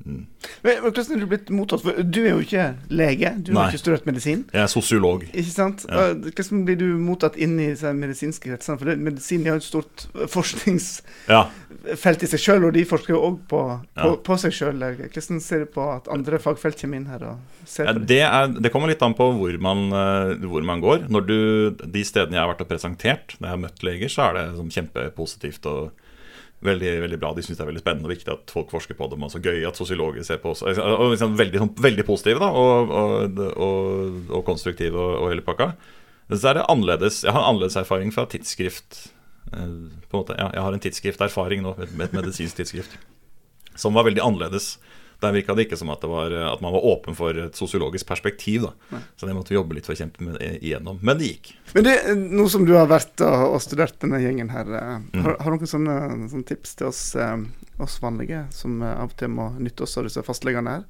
Mm. 0.05 0.25
Hvordan 0.61 1.15
er 1.15 1.21
du 1.21 1.25
blitt 1.29 1.47
mottatt? 1.53 1.81
For 1.81 1.97
du 2.05 2.19
er 2.21 2.35
jo 2.35 2.41
ikke 2.43 2.65
lege, 2.93 3.31
du 3.41 3.51
Nei. 3.53 3.63
har 3.63 3.73
ikke 3.73 3.81
studert 3.81 4.05
medisin. 4.05 4.43
Jeg 4.53 4.61
er 4.61 4.69
sosiolog. 4.69 5.23
Ikke 5.31 5.53
sant? 5.53 5.85
Ja. 5.89 6.11
Hvordan 6.13 6.61
blir 6.67 6.77
du 6.77 6.85
mottatt 7.01 7.39
inn 7.41 7.55
i 7.61 7.71
medisinske 7.73 8.51
kretsene? 8.51 8.77
For 8.81 8.91
det, 8.91 8.99
medisin 9.01 9.47
jo 9.47 9.55
et 9.57 9.65
stort 9.65 10.05
forskningsfelt 10.33 11.25
ja. 11.31 12.27
i 12.27 12.31
seg 12.35 12.43
sjøl, 12.43 12.67
og 12.69 12.75
de 12.77 12.85
forsker 12.85 13.15
jo 13.15 13.23
òg 13.31 13.41
på, 13.49 13.63
på, 13.97 14.11
ja. 14.11 14.13
på, 14.29 14.39
seg 14.45 14.53
sjøl. 14.59 14.85
Hvordan 15.01 15.41
ser 15.43 15.65
du 15.65 15.73
på 15.73 15.89
at 15.95 16.11
andre 16.13 16.41
fagfelt 16.43 16.79
kommer 16.81 17.01
inn 17.01 17.09
her 17.09 17.25
det? 17.25 17.35
Det, 18.05 18.21
er, 18.27 18.53
det 18.61 18.73
kommer 18.73 18.93
litt 18.93 19.01
an 19.05 19.17
på 19.17 19.31
hvor 19.39 19.61
man, 19.63 19.87
eh, 19.89 20.45
hvor 20.45 20.65
man 20.67 20.85
går. 20.85 21.07
Du, 21.25 21.37
de 21.81 22.05
stedene 22.05 22.37
jeg 22.37 22.43
har 22.43 22.53
vært 22.53 22.65
og 22.67 22.69
presentert, 22.69 23.39
når 23.39 23.47
jeg 23.47 23.57
har 23.57 23.63
møtt 23.65 23.85
leger, 23.89 24.11
så 24.11 24.29
er 24.29 24.37
det 24.37 24.49
sånn 24.59 24.73
kjempepositivt. 24.75 25.71
og 25.71 26.04
veldig, 26.67 26.91
veldig 27.05 27.19
bra. 27.21 27.31
De 27.35 27.43
syns 27.45 27.59
det 27.59 27.63
er 27.65 27.69
veldig 27.69 27.83
spennende 27.83 28.09
og 28.09 28.13
viktig 28.13 28.31
at 28.33 28.53
folk 28.53 28.71
forsker 28.73 28.97
på 28.99 29.07
dem. 29.11 29.25
Og 29.25 29.33
så 29.33 29.41
gøy 29.43 29.65
at 29.67 29.79
sosiologer 29.79 30.25
ser 30.27 30.41
på 30.43 30.53
oss. 30.53 30.63
Og 30.65 31.11
liksom 31.13 31.35
veldig, 31.39 31.61
sånn, 31.63 31.73
veldig 31.85 32.05
positive 32.07 32.41
da, 32.43 32.49
og, 32.51 32.93
og, 33.01 33.41
og, 33.53 34.31
og 34.39 34.45
konstruktive 34.47 34.99
og, 34.99 35.27
hele 35.31 35.45
pakka. 35.45 35.71
Så 36.33 36.49
er 36.49 36.59
det 36.59 36.69
annerledes. 36.71 37.21
Jeg 37.25 37.35
har 37.35 37.43
en 37.43 37.51
annerledes 37.53 37.77
erfaring 37.81 38.13
fra 38.15 38.25
tidsskrift. 38.29 39.05
Eh, 39.53 39.75
på 40.09 40.17
en 40.17 40.23
måte, 40.23 40.37
ja, 40.39 40.49
jeg 40.57 40.65
har 40.65 40.77
en 40.77 40.85
tidsskrifterfaring 40.85 41.65
nå, 41.65 41.75
med 41.93 42.07
et 42.07 42.17
medisinsk 42.17 42.57
tidsskrift, 42.59 42.97
som 43.77 43.97
var 43.97 44.07
veldig 44.07 44.23
annerledes 44.23 44.75
der 45.23 45.35
virka 45.35 45.55
det 45.55 45.67
ikke 45.67 45.79
som 45.79 45.91
at, 45.93 46.03
var, 46.09 46.33
at, 46.53 46.63
man 46.63 46.73
var 46.75 46.85
åpen 46.85 47.17
for 47.17 47.37
et 47.45 47.57
sosiologisk 47.57 48.07
perspektiv. 48.09 48.67
Da. 48.67 49.01
Så 49.15 49.27
det 49.27 49.35
måtte 49.37 49.53
vi 49.53 49.59
jobbe 49.59 49.77
litt 49.77 49.87
for 49.87 49.95
å 49.95 49.99
kjempe 49.99 50.25
med, 50.25 50.39
igjennom. 50.59 50.99
Men 51.01 51.19
det 51.19 51.31
gikk. 51.33 51.53
Men 51.75 51.87
det, 51.87 51.97
Nå 52.15 52.47
som 52.51 52.65
du 52.67 52.73
har 52.77 52.89
vært 52.91 53.21
og, 53.25 53.57
studert 53.63 53.97
denne 54.03 54.21
gjengen 54.23 54.51
her, 54.53 54.71
eh, 54.79 54.97
mm. 55.13 55.21
har, 55.25 55.37
har 55.43 55.55
noen 55.55 55.71
sånne, 55.71 55.99
sånne, 56.31 56.47
tips 56.47 56.75
til 56.79 56.91
oss, 56.91 57.03
eh, 57.19 57.37
oss 57.81 57.99
vanlige 58.03 58.45
som 58.55 58.81
av 58.85 59.09
og 59.09 59.15
til 59.19 59.31
må 59.33 59.51
nytte 59.59 59.87
oss 59.87 59.97
av 59.99 60.09
disse 60.09 60.25
fastlegene 60.25 60.79
her? 60.79 60.89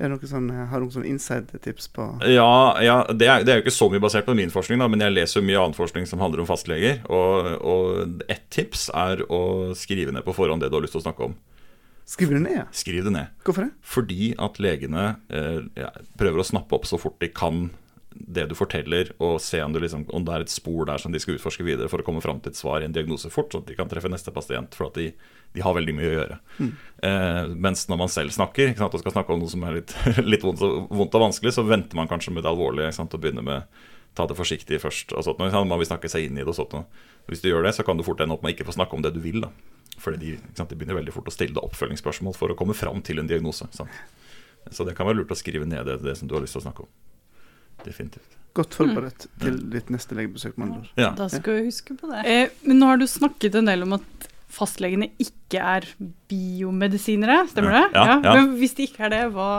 Er 0.00 0.14
sånn, 0.24 0.46
har 0.48 0.80
du 0.80 0.86
noen 0.88 1.10
inside-tips 1.10 1.90
på 1.92 2.04
Ja, 2.32 2.80
ja 2.80 3.02
det, 3.12 3.26
er, 3.28 3.42
det, 3.44 3.52
er, 3.52 3.58
jo 3.58 3.64
ikke 3.66 3.74
så 3.74 3.90
mye 3.92 4.00
basert 4.00 4.24
på 4.24 4.32
min 4.38 4.52
forskning, 4.52 4.80
da, 4.80 4.86
men 4.88 5.02
jeg 5.04 5.12
leser 5.12 5.44
mye 5.44 5.58
annen 5.60 5.76
forskning 5.76 6.08
som 6.08 6.22
handler 6.24 6.40
om 6.40 6.48
fastleger. 6.48 7.02
Og, 7.12 7.50
og 7.60 8.22
ett 8.32 8.46
tips 8.48 8.88
er 8.96 9.20
å 9.28 9.42
skrive 9.76 10.14
ned 10.16 10.24
på 10.24 10.32
forhånd 10.36 10.64
det 10.64 10.70
du 10.72 10.78
har 10.78 10.86
lyst 10.86 10.96
til 10.96 11.02
å 11.02 11.04
snakke 11.04 11.28
om. 11.28 11.36
Skriver 12.10 12.34
du 12.34 12.42
ned? 12.42 12.64
Skriv 12.74 13.04
det 13.06 13.12
ned. 13.14 13.36
Hvorfor 13.46 13.68
det? 13.68 13.70
Fordi 13.86 14.32
at 14.42 14.58
legene 14.62 15.04
eh, 15.30 15.86
prøver 16.18 16.42
å 16.42 16.46
snappe 16.46 16.74
opp 16.74 16.88
så 16.88 16.98
fort 16.98 17.20
de 17.22 17.30
kan 17.30 17.68
det 18.10 18.48
du 18.50 18.56
forteller, 18.58 19.12
og 19.22 19.36
se 19.42 19.60
om 19.62 19.70
det, 19.72 19.84
liksom, 19.84 20.02
om 20.10 20.24
det, 20.26 20.32
er 20.34 20.44
et 20.44 20.50
spor 20.50 20.88
der 20.88 20.98
som 20.98 21.12
de 21.14 21.20
skal 21.22 21.36
utforske 21.36 21.62
videre 21.62 21.86
for 21.88 22.02
å 22.02 22.06
komme 22.06 22.22
fram 22.24 22.40
til 22.42 22.50
et 22.50 22.58
svar 22.58 22.82
i 22.82 22.88
en 22.88 22.94
diagnose 22.94 23.30
fort, 23.30 23.52
sånn 23.54 23.62
at 23.62 23.70
de 23.70 23.76
kan 23.78 23.90
treffe 23.90 24.10
neste 24.10 24.34
pasient. 24.34 24.74
For 24.74 24.88
at 24.88 24.98
de, 24.98 25.12
de 25.54 25.62
har 25.62 25.76
veldig 25.76 25.94
mye 25.94 26.08
å 26.08 26.16
gjøre. 26.16 26.40
Mm. 26.58 26.72
Eh, 27.06 27.54
mens 27.68 27.86
når 27.86 28.02
man 28.02 28.12
selv 28.12 28.34
snakker 28.34 28.74
sant, 28.74 28.98
og 28.98 29.04
skal 29.04 29.14
snakke 29.14 29.36
om 29.36 29.44
noe 29.44 29.54
som 29.54 29.62
er 29.68 29.78
litt, 29.78 29.94
litt 30.32 30.46
vondt, 30.46 30.66
og, 30.66 30.90
vondt, 30.90 31.14
og, 31.14 31.26
vanskelig, 31.28 31.54
så 31.54 31.66
venter 31.68 31.98
man 31.98 32.10
kanskje 32.10 32.34
med 32.34 32.42
det 32.42 32.50
alvorlige 32.50 32.90
sant, 32.98 33.14
og 33.14 33.22
begynner 33.22 33.46
med 33.46 33.80
ta 34.18 34.26
det 34.26 34.34
forsiktig 34.34 34.82
først. 34.82 35.14
Og 35.14 35.22
sånt, 35.22 35.38
man 35.38 35.78
vil 35.78 35.86
snakke 35.86 36.10
seg 36.10 36.26
inn 36.26 36.40
i 36.40 36.42
det 36.42 36.50
og 36.50 36.58
sånt. 36.58 36.74
Hvis 37.30 37.44
du 37.44 37.52
gjør 37.52 37.62
det, 37.62 37.76
så 37.78 37.86
kan 37.86 37.94
du 37.94 38.02
fort 38.02 38.18
ende 38.18 38.34
opp 38.34 38.42
med 38.42 38.50
å 38.50 38.58
ikke 38.58 38.66
få 38.66 38.74
snakke 38.74 38.98
om 38.98 39.06
det 39.06 39.14
du 39.14 39.22
vil. 39.22 39.44
da 39.46 39.54
fordi 40.00 40.18
de, 40.20 40.32
sant, 40.56 40.70
de, 40.70 40.78
begynner 40.78 40.98
veldig 40.98 41.14
fort 41.14 41.28
å 41.28 41.34
stille 41.34 41.56
deg 41.56 41.66
oppfølgingsspørsmål 41.68 42.36
for 42.36 42.52
å 42.52 42.58
komme 42.58 42.76
fram 42.76 43.02
til 43.06 43.20
en 43.22 43.28
diagnose. 43.30 43.68
Sant? 43.76 43.92
Så 44.70 44.84
det 44.88 44.96
kan 44.96 45.08
være 45.08 45.22
lurt 45.22 45.32
å 45.32 45.38
skrive 45.38 45.68
ned 45.68 45.86
det, 45.88 46.00
det, 46.04 46.16
som 46.18 46.28
du 46.28 46.36
har 46.36 46.44
lyst 46.44 46.56
til 46.56 46.62
å 46.62 46.66
snakke 46.66 46.84
om. 46.86 46.90
Definitivt. 47.84 48.36
Godt 48.56 48.74
forberedt 48.76 49.28
mm. 49.28 49.36
til 49.44 49.60
ditt 49.72 49.92
neste 49.94 50.16
legebesøk, 50.18 50.56
med 50.60 50.90
Ja. 50.98 51.12
Da 51.16 51.30
skal 51.32 51.60
vi 51.60 51.68
huske 51.70 51.94
på 51.96 52.10
det. 52.10 52.24
Eh, 52.28 52.56
men 52.66 52.80
nå 52.82 52.90
har 52.90 53.00
du 53.00 53.06
snakket 53.08 53.56
en 53.60 53.70
del 53.70 53.86
om 53.86 53.96
at 54.00 54.28
fastlegene 54.50 55.12
ikke 55.22 55.62
er 55.62 55.86
biomedisinere, 56.30 57.44
stemmer 57.52 57.76
det? 57.76 57.84
Ja, 57.94 58.16
ja, 58.18 58.34
Men 58.34 58.56
hvis 58.58 58.74
de 58.78 58.88
ikke 58.88 59.06
er 59.06 59.14
det, 59.14 59.22
hva, 59.36 59.50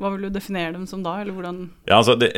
Hva 0.00 0.10
vil 0.14 0.26
du 0.26 0.30
definere 0.32 0.72
dem 0.74 0.86
som 0.88 1.02
da, 1.04 1.18
eller 1.20 1.36
hvordan 1.36 1.58
Ja, 1.88 1.98
altså, 1.98 2.16
de, 2.16 2.30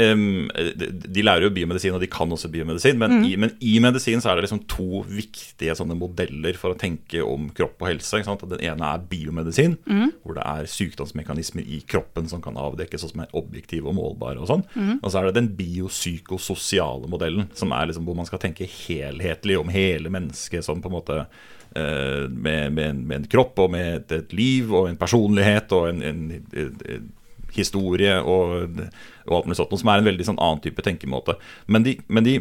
de 1.07 1.23
lærer 1.25 1.47
jo 1.47 1.53
biomedisin, 1.55 1.95
og 1.95 2.03
de 2.03 2.11
kan 2.11 2.31
også 2.35 2.51
biomedisin. 2.51 2.99
Men, 2.99 3.23
i, 3.25 3.37
men 3.39 3.55
i 3.63 3.77
medisin 3.83 4.23
så 4.23 4.33
er 4.33 4.41
det 4.41 4.49
liksom 4.49 4.65
to 4.71 5.05
viktige 5.07 5.77
modeller 5.93 6.59
for 6.59 6.75
å 6.75 6.79
tenke 6.79 7.23
om 7.23 7.49
kropp 7.55 7.83
og 7.85 7.89
helse. 7.93 8.23
Den 8.43 8.65
ene 8.67 8.91
er 8.91 9.07
biomedisin, 9.09 9.79
hvor 10.23 10.39
det 10.39 10.45
er 10.45 10.71
sykdomsmekanismer 10.71 11.63
i 11.63 11.83
kroppen 11.87 12.29
som 12.31 12.43
kan 12.45 12.59
avdekkes, 12.59 13.07
og 13.07 13.15
som 13.15 13.25
er 13.25 13.39
objektive 13.39 13.91
og 13.91 13.97
målbare. 13.99 14.43
Og 14.43 14.51
sånn. 14.51 14.67
Og 14.99 15.09
så 15.09 15.21
er 15.21 15.29
det 15.29 15.39
den 15.39 15.53
biopsykososiale 15.59 17.11
modellen, 17.11 17.49
som 17.59 17.73
er 17.77 17.91
liksom 17.91 18.07
hvor 18.09 18.19
man 18.19 18.29
skal 18.29 18.43
tenke 18.43 18.69
helhetlig 18.69 19.59
om 19.61 19.73
hele 19.73 20.13
mennesket 20.13 20.67
som 20.67 20.83
på 20.83 20.91
en 20.91 20.97
måte 20.97 21.19
eh, 21.23 22.29
med, 22.29 22.73
med, 22.73 22.85
en, 22.89 23.03
med 23.07 23.17
en 23.21 23.29
kropp 23.31 23.59
og 23.65 23.73
med 23.75 23.89
et, 23.97 24.15
et 24.19 24.37
liv 24.37 24.73
og 24.73 24.91
en 24.91 25.01
personlighet 25.01 25.73
og 25.77 25.91
en, 25.91 26.03
en, 26.03 26.23
en 26.63 27.11
historie 27.59 28.19
og, 28.21 28.81
og 29.29 29.37
alt 29.39 29.51
mulig 29.51 29.61
sånt, 29.61 29.77
som 29.81 29.93
er 29.93 30.03
en 30.03 30.11
veldig 30.11 30.29
sånn 30.31 30.41
annen 30.43 30.63
type 30.65 30.85
tenkemåte. 30.85 31.39
Men 31.67 31.87
de, 31.87 31.97
men 32.09 32.27
de 32.27 32.41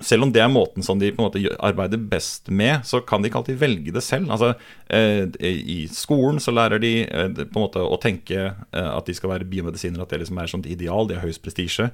selv 0.00 0.24
om 0.24 0.32
det 0.32 0.40
er 0.42 0.50
måten 0.52 0.84
som 0.84 0.98
de 1.00 1.10
på 1.12 1.20
en 1.20 1.28
måte 1.28 1.40
arbeider 1.60 2.00
best 2.10 2.48
med, 2.48 2.86
så 2.88 3.02
kan 3.04 3.20
de 3.20 3.28
ikke 3.28 3.40
alltid 3.42 3.60
velge 3.60 3.92
det 3.92 4.02
selv. 4.04 4.30
Altså, 4.32 4.54
eh, 4.88 5.28
I 5.44 5.78
skolen 5.92 6.40
så 6.40 6.54
lærer 6.56 6.80
de 6.80 6.92
eh, 7.04 7.28
på 7.36 7.60
en 7.60 7.66
måte 7.66 7.84
å 7.84 7.98
tenke 8.00 8.38
eh, 8.40 8.88
at 8.90 9.08
de 9.08 9.16
skal 9.16 9.34
være 9.34 9.48
biomedisinere, 9.50 10.06
at 10.06 10.14
det 10.14 10.22
liksom 10.22 10.40
er 10.40 10.48
et 10.48 10.54
sånt 10.54 10.70
ideal, 10.70 11.08
de 11.08 11.18
har 11.18 11.26
høyest 11.26 11.44
prestisje. 11.44 11.90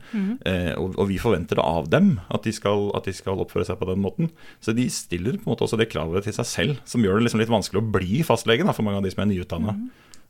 Eh, 0.47 0.73
og, 0.79 0.95
og 0.95 1.11
vi 1.11 1.19
forventer 1.23 1.59
det 1.59 1.67
av 1.67 1.91
dem, 1.93 2.15
at 2.31 2.47
de, 2.47 2.55
skal, 2.55 2.89
at 2.97 3.11
de 3.11 3.17
skal 3.17 3.43
oppføre 3.43 3.67
seg 3.69 3.81
på 3.83 3.91
den 3.91 4.03
måten. 4.05 4.31
Så 4.63 4.77
de 4.77 4.87
stiller 4.93 5.41
på 5.41 5.49
en 5.49 5.57
måte 5.57 5.67
også 5.67 5.81
det 5.81 5.91
kravet 5.91 6.29
til 6.29 6.39
seg 6.39 6.51
selv, 6.53 6.83
som 6.87 7.03
gjør 7.03 7.19
det 7.19 7.27
liksom 7.27 7.43
litt 7.43 7.53
vanskelig 7.53 7.83
å 7.83 7.93
bli 7.99 8.23
fastlege 8.27 8.67
da, 8.67 8.77
for 8.77 8.87
mange 8.87 9.03
av 9.03 9.07
de 9.07 9.15
som 9.15 9.27
er 9.27 9.33
nyutdanna. 9.35 9.79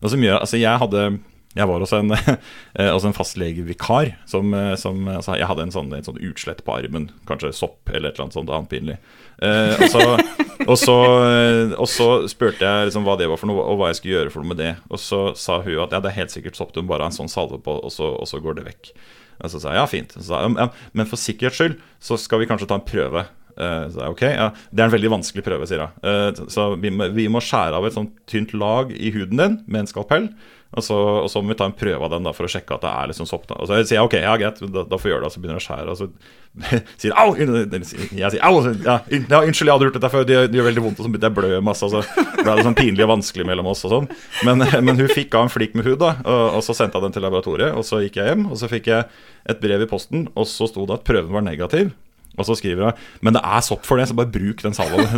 Og 0.01 0.13
som 0.13 0.25
gjør, 0.25 0.41
altså 0.41 0.61
jeg 0.61 0.81
hadde 0.81 1.09
jeg 1.57 1.69
var 1.71 1.83
også 1.83 2.01
en, 2.03 2.13
også 2.13 3.09
en 3.11 3.17
fastlegevikar 3.17 4.13
som, 4.29 4.53
eh, 4.55 4.75
som 4.81 5.07
altså 5.09 5.39
Jeg 5.39 5.49
hadde 5.49 5.65
en 5.67 5.73
sånn, 5.73 5.93
en 5.97 6.05
sånn, 6.05 6.21
utslett 6.29 6.63
på 6.67 6.75
armen, 6.77 7.09
kanskje 7.29 7.55
sopp 7.57 7.93
eller 7.93 8.11
et 8.11 8.17
eller 8.19 8.27
annet 8.27 8.37
sånt 8.37 8.53
annet 8.53 8.73
pinlig. 8.73 8.99
Eh, 9.41 9.73
og, 9.77 9.87
så, 9.93 10.05
og, 10.71 10.77
så, 10.81 10.97
eh, 11.31 11.75
og 11.77 11.89
så 11.91 12.09
spurte 12.31 12.65
jeg 12.67 12.91
liksom 12.91 13.09
hva 13.09 13.17
det 13.21 13.31
var 13.31 13.41
for 13.41 13.51
noe, 13.51 13.65
og 13.65 13.81
hva 13.81 13.91
jeg 13.91 14.01
skulle 14.01 14.19
gjøre 14.19 14.35
for 14.35 14.45
noe 14.45 14.53
med 14.53 14.61
det. 14.61 14.73
Og 14.91 15.01
så 15.01 15.23
sa 15.39 15.63
hun 15.65 15.87
at 15.87 15.97
ja, 15.97 16.03
det 16.03 16.13
er 16.13 16.21
helt 16.21 16.35
sikkert 16.35 16.61
sopp, 16.61 16.75
du 16.77 16.83
må 16.83 16.93
bare 16.93 17.09
ha 17.09 17.13
en 17.13 17.19
sånn 17.19 17.33
salve 17.33 17.61
på, 17.65 17.79
og 17.81 17.95
så, 17.95 18.13
og 18.21 18.29
så 18.29 18.43
går 18.45 18.61
det 18.61 18.69
vekk. 18.69 18.93
Og 19.37 19.53
så 19.53 19.61
sa 19.61 19.73
jeg 19.73 19.81
ja, 19.81 19.89
fint. 19.89 20.13
Så 20.17 20.29
sa 20.29 20.45
ja, 20.45 20.69
men 20.97 21.09
for 21.09 21.21
sikkerhets 21.21 21.61
skyld 21.61 21.81
så 22.05 22.21
skal 22.21 22.41
vi 22.43 22.49
kanskje 22.49 22.69
ta 22.69 22.79
en 22.79 22.89
prøve. 22.89 23.27
Eh, 23.57 23.87
Så 23.95 24.11
ok, 24.13 24.23
ja, 24.29 24.51
Det 24.73 24.83
er 24.83 24.91
en 24.91 24.97
veldig 24.97 25.15
vanskelig 25.19 25.45
prøve, 25.47 25.67
sier 25.71 25.87
hun. 25.87 25.97
Eh, 26.03 26.45
Så 26.53 26.69
vi 26.81 26.91
må, 26.91 27.09
vi 27.15 27.29
må 27.33 27.41
skjære 27.41 27.79
av 27.81 27.87
et 27.89 27.97
sånt 27.97 28.13
tynt 28.29 28.53
lag 28.55 28.93
i 28.93 29.11
huden 29.15 29.37
din 29.41 29.59
med 29.67 29.81
en 29.85 29.91
skalpell. 29.91 30.31
Og 30.77 30.83
så, 30.83 30.97
og 31.23 31.29
så 31.31 31.41
må 31.41 31.55
vi 31.55 31.57
ta 31.57 31.65
en 31.71 31.73
prøve 31.79 32.05
av 32.05 32.11
den 32.13 32.25
da 32.27 32.33
for 32.37 32.45
å 32.45 32.51
sjekke 32.51 32.75
at 32.75 32.83
det 32.83 32.91
er 32.91 33.07
liksom 33.09 33.29
sopp. 33.31 33.47
Og 33.55 33.69
så 33.69 33.79
sier 33.87 33.97
jeg 33.97 34.05
ok, 34.05 34.17
ja 34.21 34.35
greit, 34.37 34.59
da, 34.61 34.83
da 34.85 34.99
får 34.99 35.07
vi 35.09 35.13
gjøre 35.15 35.23
det. 35.25 35.29
Og 35.31 35.33
så 35.33 35.41
begynner 35.41 35.57
jeg 35.57 35.63
å 35.63 35.67
skjære, 35.71 35.95
og 35.95 35.97
så 35.97 36.81
sier 37.01 37.15
au! 37.17 37.31
Jeg 37.39 38.31
sier 38.35 38.43
au! 38.45 38.59
Ja, 38.85 38.97
ja, 39.09 39.41
unnskyld, 39.47 39.71
jeg 39.71 39.73
hadde 39.73 39.87
gjort 39.89 39.97
dette 39.97 40.11
før. 40.13 40.27
Det 40.29 40.37
gjør, 40.37 40.51
det 40.53 40.59
gjør 40.61 40.69
veldig 40.69 40.85
vondt. 40.89 41.01
Og 41.01 41.07
så 41.07 41.13
begynte 41.15 41.31
jeg 41.31 41.37
å 41.37 41.39
blø 41.39 41.61
masse. 41.71 41.87
Og 41.87 41.95
så 41.95 42.27
ble 42.43 42.57
det 42.59 42.67
sånn 42.67 42.77
pinlig 42.83 43.07
og 43.07 43.13
vanskelig 43.15 43.47
mellom 43.49 43.71
oss 43.73 43.85
og 43.89 43.95
sånn. 43.95 44.11
Men, 44.51 44.67
men 44.91 45.01
hun 45.01 45.09
fikk 45.15 45.39
av 45.39 45.47
en 45.47 45.55
flik 45.55 45.79
med 45.79 45.87
hud, 45.89 46.01
da. 46.03 46.13
Og, 46.27 46.45
og 46.59 46.67
så 46.67 46.77
sendte 46.77 46.99
jeg 46.99 47.07
den 47.09 47.17
til 47.17 47.25
laboratoriet. 47.25 47.73
Og 47.79 47.87
så 47.87 48.03
gikk 48.05 48.19
jeg 48.21 48.35
hjem, 48.35 48.49
og 48.51 48.61
så 48.61 48.69
fikk 48.73 48.91
jeg 48.93 49.07
et 49.49 49.63
brev 49.63 49.87
i 49.87 49.89
posten, 49.89 50.27
og 50.35 50.51
så 50.51 50.69
sto 50.69 50.85
det 50.91 50.99
at 50.99 51.07
prøven 51.09 51.33
var 51.39 51.47
negativ. 51.47 51.95
Og 52.37 52.45
så 52.49 52.57
skriver 52.59 52.91
hun 52.91 53.05
Men 53.25 53.37
det 53.37 53.43
er 53.45 53.65
sopp 53.65 53.85
for 53.89 54.01
det, 54.01 54.09
så 54.11 54.17
bare 54.19 54.33
bruk 54.33 54.61
den 54.65 54.77
salven. 54.77 55.07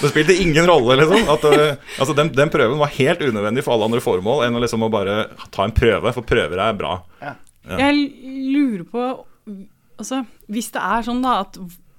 Det 0.00 0.08
spilte 0.12 0.34
ingen 0.42 0.66
rolle, 0.68 0.96
liksom. 1.00 1.26
At, 1.32 1.44
eh, 1.44 1.76
altså, 1.98 2.14
den, 2.16 2.30
den 2.34 2.50
prøven 2.52 2.78
var 2.80 2.92
helt 2.94 3.22
unødvendig 3.22 3.64
for 3.66 3.74
alle 3.74 3.88
andre 3.88 4.02
formål 4.04 4.44
enn 4.46 4.56
å 4.56 4.62
liksom 4.62 4.84
å 4.86 4.90
bare 4.92 5.16
ta 5.54 5.66
en 5.66 5.74
prøve, 5.76 6.12
for 6.16 6.22
prøver 6.26 6.58
er 6.62 6.76
bra. 6.78 6.92
Ja. 7.22 7.34
Jeg 7.68 7.94
lurer 8.54 8.84
på 8.88 9.02
altså, 9.98 10.22
Hvis 10.48 10.70
det 10.72 10.80
er 10.80 11.02
sånn 11.04 11.20
da 11.24 11.40
at 11.42 11.58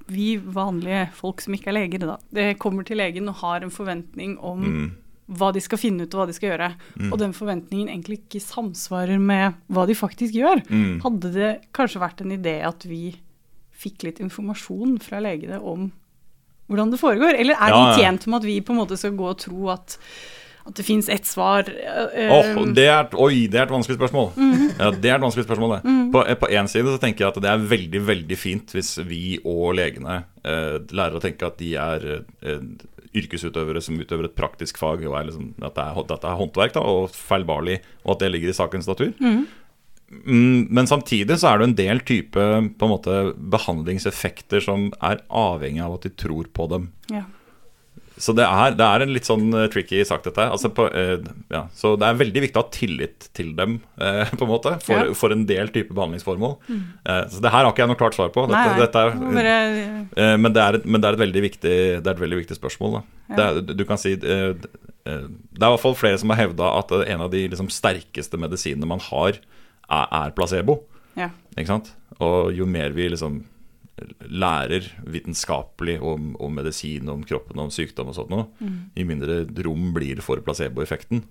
vi 0.10 0.32
vanlige 0.42 1.04
folk 1.14 1.44
som 1.44 1.54
ikke 1.54 1.70
er 1.70 1.76
leger, 1.78 2.00
da, 2.08 2.16
det 2.34 2.56
kommer 2.62 2.88
til 2.88 2.98
legen 2.98 3.30
og 3.30 3.38
har 3.44 3.62
en 3.66 3.74
forventning 3.74 4.38
om 4.40 4.60
Mm. 4.66 4.90
Hva 5.30 5.52
de 5.54 5.62
skal 5.62 5.78
finne 5.78 6.08
ut 6.08 6.14
og 6.16 6.24
hva 6.24 6.28
de 6.28 6.34
skal 6.34 6.50
gjøre, 6.50 6.72
og 7.12 7.18
den 7.22 7.34
forventningen 7.38 7.90
egentlig 7.92 8.20
ikke 8.24 8.42
samsvarer 8.42 9.20
med 9.22 9.54
hva 9.70 9.86
de 9.86 9.94
faktisk 9.98 10.34
gjør, 10.34 10.64
Mm. 10.70 11.00
hadde 11.04 11.32
det 11.36 11.52
kanskje 11.74 12.02
vært 12.02 12.22
en 12.26 12.32
idé 12.34 12.56
at 12.66 12.84
vi 12.90 13.16
fikk 13.80 14.04
litt 14.08 14.20
informasjon 14.20 14.98
fra 15.00 15.20
legene 15.22 15.62
om 15.62 15.92
hvordan 16.70 16.92
det 16.92 17.00
foregår? 17.00 17.38
Eller 17.40 17.54
er 17.56 17.70
Ja, 17.70 17.96
de 17.96 18.02
tjent 18.02 18.28
med 18.28 18.42
at 18.42 18.46
vi 18.50 18.60
på 18.62 18.74
en 18.74 18.82
måte 18.82 18.98
skal 18.98 19.12
gå 19.18 19.30
og 19.30 19.38
tro 19.42 19.70
at, 19.70 19.96
at 20.68 20.74
det 20.76 20.86
fins 20.86 21.08
ett 21.10 21.26
svar? 21.26 21.64
eh, 21.70 22.30
Åh, 22.30 22.66
det 22.76 22.86
er, 22.90 23.08
oi, 23.18 23.48
det 23.48 23.58
er 23.58 23.64
et 23.64 23.72
vanskelig 23.74 23.98
spørsmål. 23.98 24.34
Ja, 24.78 24.92
det 24.92 25.10
er 25.10 25.16
et 25.16 25.22
vanskelig 25.24 25.46
spørsmål 25.48 25.78
det. 25.78 25.96
På, 26.14 26.26
eh, 26.28 26.36
på 26.36 26.50
en 26.52 26.68
side 26.68 26.86
så 26.94 27.00
tenker 27.02 27.26
jeg 27.26 27.34
at 27.36 27.42
det 27.42 27.50
er 27.50 27.66
veldig 27.72 28.02
veldig 28.06 28.38
fint 28.38 28.70
hvis 28.76 28.98
vi 29.08 29.40
og 29.46 29.74
legene 29.80 30.24
eh, 30.44 30.78
lærer 30.94 31.18
å 31.18 31.22
tenke 31.24 31.48
at 31.48 31.58
de 31.58 31.74
er 31.76 32.06
eh, 32.44 32.60
yrkesutøvere 33.18 33.82
som 33.82 33.98
utøver 34.00 34.28
et 34.28 34.36
praktisk 34.38 34.78
fag, 34.82 35.02
og 35.08 35.16
er 35.18 35.30
liksom, 35.30 35.54
at 35.62 35.76
det 35.78 35.86
er, 35.86 36.04
dette 36.12 36.30
er 36.30 36.38
håndverk 36.40 36.76
da, 36.76 36.84
og 36.86 37.10
feilbarlig, 37.16 37.80
og 38.06 38.16
at 38.16 38.26
det 38.26 38.32
ligger 38.34 38.52
i 38.54 38.58
sakens 38.60 38.90
natur. 38.90 39.16
Mm, 39.20 39.48
Men 40.74 40.88
samtidig 40.90 41.40
så 41.40 41.52
er 41.52 41.60
det 41.60 41.68
en 41.70 41.76
del 41.78 42.00
type 42.02 42.34
på 42.34 42.88
en 42.88 42.94
måte 42.94 43.18
behandlingseffekter 43.38 44.64
som 44.66 44.88
er 45.06 45.22
avhengig 45.30 45.84
av 45.86 46.00
at 46.00 46.08
de 46.08 46.16
tror 46.18 46.50
på 46.54 46.70
dem. 46.72 46.90
ja. 47.14 47.26
Så 48.20 48.34
det 48.36 48.44
er, 48.44 48.74
det 48.76 48.84
er 48.84 49.04
en 49.06 49.14
litt 49.16 49.24
sånn 49.28 49.46
eh, 49.56 49.70
tricky 49.72 50.02
sak, 50.04 50.26
dette. 50.26 50.44
Altså 50.52 50.68
på, 50.76 50.90
eh, 50.92 51.22
ja. 51.56 51.62
Så 51.74 51.94
det 51.98 52.04
er 52.10 52.18
veldig 52.20 52.42
viktig 52.44 52.60
å 52.60 52.64
ha 52.66 52.70
tillit 52.76 53.30
til 53.38 53.54
dem, 53.56 53.78
eh, 53.96 54.26
på 54.36 54.44
en 54.44 54.52
måte, 54.52 54.74
for, 54.84 55.06
Ja. 55.08 55.14
for 55.16 55.32
en 55.32 55.46
del 55.48 55.72
type 55.72 55.96
behandlingsformål. 55.96 56.58
Eh, 56.70 57.22
så 57.32 57.40
det 57.46 57.54
her 57.54 57.64
har 57.64 57.72
ikke 57.72 57.86
jeg 57.86 57.92
noe 57.94 58.00
klart 58.02 58.18
svar 58.20 58.34
på. 58.36 58.44
Dette, 58.50 58.58
Nei, 58.60 58.74
nei. 58.74 58.80
dette 58.84 59.00
er, 59.00 59.16
bare, 59.16 60.38
men, 60.44 60.52
det 60.54 60.62
er, 60.66 60.80
et- 60.82 60.86
men 60.86 61.00
det 61.02 61.08
er 61.10 61.14
et 61.18 61.24
veldig 61.24 61.44
viktig, 61.48 61.76
det 62.04 62.08
er 62.12 62.12
et 62.18 62.24
veldig 62.26 62.42
viktig 62.44 62.60
spørsmål. 62.60 63.00
Ja. 63.32 63.54
Det 63.64 63.78
du 63.80 63.86
kan 63.86 63.98
si 63.98 64.16
Det 64.20 64.36
er 64.36 65.26
i 65.26 65.60
hvert 65.64 65.80
fall 65.82 65.96
flere 65.98 66.20
som 66.20 66.30
har 66.34 66.42
hevda 66.44 66.68
at 66.80 66.92
en 67.08 67.22
av 67.26 67.32
de 67.32 67.48
liksom, 67.50 67.70
sterkeste 67.72 68.38
medisinene 68.38 68.86
man 68.86 69.00
har, 69.08 69.40
er, 69.90 70.08
er 70.12 70.36
placebo. 70.36 70.82
ja. 71.18 71.30
Ikke 71.58 71.68
sant? 71.72 71.94
Og 72.20 72.52
jo 72.54 72.66
mer 72.68 72.92
vi 72.92 73.08
liksom 73.10 73.40
lærer 74.30 74.86
vitenskapelig 75.10 75.98
om, 76.02 76.32
om 76.40 76.56
medisin, 76.56 77.10
om 77.12 77.24
kroppen, 77.28 77.60
om 77.60 77.72
sykdom 77.74 78.12
og 78.12 78.16
sånt 78.18 78.32
noe, 78.34 78.48
jo 78.96 79.06
mindre 79.10 79.44
rom 79.66 79.92
blir 79.96 80.20
det 80.20 80.26
for 80.26 80.42
placeboeffekten. 80.46 81.24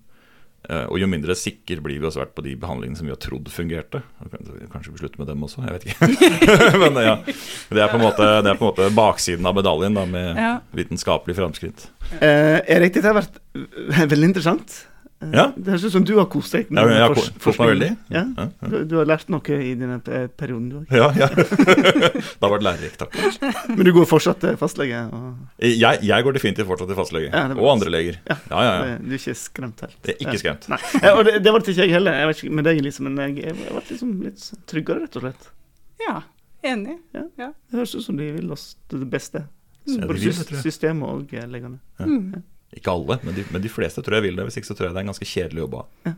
Eh, 0.68 0.84
og 0.90 0.98
jo 0.98 1.06
mindre 1.06 1.36
sikker 1.38 1.78
blir 1.84 2.00
vi 2.02 2.06
også 2.08 2.18
vært 2.24 2.32
på 2.34 2.42
de 2.42 2.56
behandlingene 2.58 2.98
som 2.98 3.06
vi 3.06 3.12
har 3.14 3.20
trodd 3.22 3.46
fungerte. 3.54 4.00
Kanskje 4.72 4.90
vi 4.90 4.98
slutter 5.04 5.22
med 5.22 5.28
dem 5.30 5.44
også, 5.46 5.62
jeg 5.62 5.76
vet 5.76 5.86
ikke. 5.86 6.08
Men 6.82 6.98
ja, 6.98 7.14
det 7.70 7.84
er 7.84 7.92
på 7.92 8.00
en 8.00 8.02
måte, 8.02 8.26
det 8.42 8.50
er 8.52 8.58
på 8.58 8.66
en 8.66 8.72
måte 8.72 8.88
baksiden 8.96 9.46
av 9.46 9.54
medaljen 9.60 9.94
da, 9.94 10.04
med 10.10 10.34
Ja. 10.42 10.50
vitenskapelig 10.74 11.38
framskritt. 11.38 11.86
Eh, 12.18 12.58
Erik, 12.74 12.96
dette 12.98 13.06
har 13.06 13.20
vært 13.20 13.38
veldig 14.10 14.32
interessant. 14.32 14.80
Eh, 15.20 15.30
Ja. 15.34 15.44
Det 15.56 15.72
høres 15.72 15.84
ut 15.88 15.92
som 15.92 16.04
du 16.06 16.12
har 16.18 16.26
kost 16.30 16.52
deg. 16.54 16.68
Ja, 16.70 16.84
jeg 16.86 17.00
har 17.02 17.14
kost 17.16 17.58
meg 17.58 17.68
veldig. 17.72 17.88
Ja. 18.14 18.20
Ja, 18.36 18.44
ja. 18.62 18.68
Du, 18.70 18.76
du 18.86 18.92
har 19.00 19.08
lært 19.10 19.28
noe 19.34 19.56
i 19.58 19.72
denne 19.74 19.96
pe- 20.06 20.28
perioden, 20.38 20.68
du 20.70 20.76
òg. 20.78 20.92
Ja, 20.94 21.08
ja. 21.18 21.26
Det 22.38 22.44
har 22.44 22.52
vært 22.52 22.62
lærerikt, 22.66 22.98
takk. 23.02 23.16
Men 23.74 23.82
du 23.88 23.92
går 23.96 24.06
fortsatt 24.06 24.38
til 24.44 24.54
fastlege? 24.60 25.00
Og, 25.12 25.34
Jeg, 25.66 25.98
jeg 26.06 26.24
går 26.28 26.36
definitivt 26.38 26.68
fortsatt 26.70 26.88
til 26.92 26.98
fastlege. 27.00 27.32
Ja, 27.34 27.42
og 27.56 27.70
andre 27.72 27.90
leger. 27.90 28.20
Ja, 28.30 28.36
ja, 28.52 28.60
ja. 28.62 28.96
Du 29.02 29.10
er 29.10 29.18
ikke 29.18 29.34
skremt 29.40 29.82
helt? 29.82 29.96
Det 30.06 30.14
er 30.14 30.22
ikke 30.28 30.38
skremt. 30.44 30.68
Nei. 30.70 30.78
Ja, 31.02 31.14
og 31.18 31.24
det, 31.26 31.34
det 31.42 31.52
var 31.56 31.64
det 31.66 31.74
ikke 31.74 31.82
jeg 31.88 31.96
heller. 31.98 32.18
Jeg 32.22 32.30
vet 32.30 32.42
ikke 32.44 32.54
med 32.60 32.68
deg, 32.70 32.82
Elise, 32.84 33.02
men 33.08 33.18
jeg, 33.24 33.36
jeg 33.48 33.56
ble 33.58 33.82
liksom 33.90 34.12
litt 34.28 34.46
tryggere, 34.70 35.02
rett 35.08 35.18
og 35.18 35.26
slett. 35.26 35.50
ja. 36.06 36.20
Enig. 36.66 36.96
Det 37.14 37.52
høres 37.70 37.92
ut 37.94 38.02
som 38.02 38.16
de 38.18 38.24
vil 38.34 38.48
oss 38.50 38.72
det 38.90 39.06
beste. 39.10 39.44
Ja, 39.86 40.06
Både 40.10 40.32
systemet 40.62 41.06
og 41.06 41.30
legene. 41.30 41.78
Ja. 42.00 42.06
Mm. 42.06 42.42
Ikke 42.76 42.92
alle, 42.92 43.18
men 43.24 43.36
de, 43.36 43.46
men 43.52 43.64
de 43.64 43.72
fleste 43.72 44.04
tror 44.04 44.18
jeg 44.18 44.28
vil 44.28 44.38
det. 44.38 44.48
Hvis 44.48 44.60
ikke 44.60 44.70
så 44.70 44.76
tror 44.76 44.88
jeg 44.88 44.96
det 44.96 45.00
er 45.00 45.06
en 45.06 45.12
ganske 45.14 45.28
kjedelig 45.28 45.64
jobb 45.64 45.76
å 45.78 45.84
ha. 45.84 46.16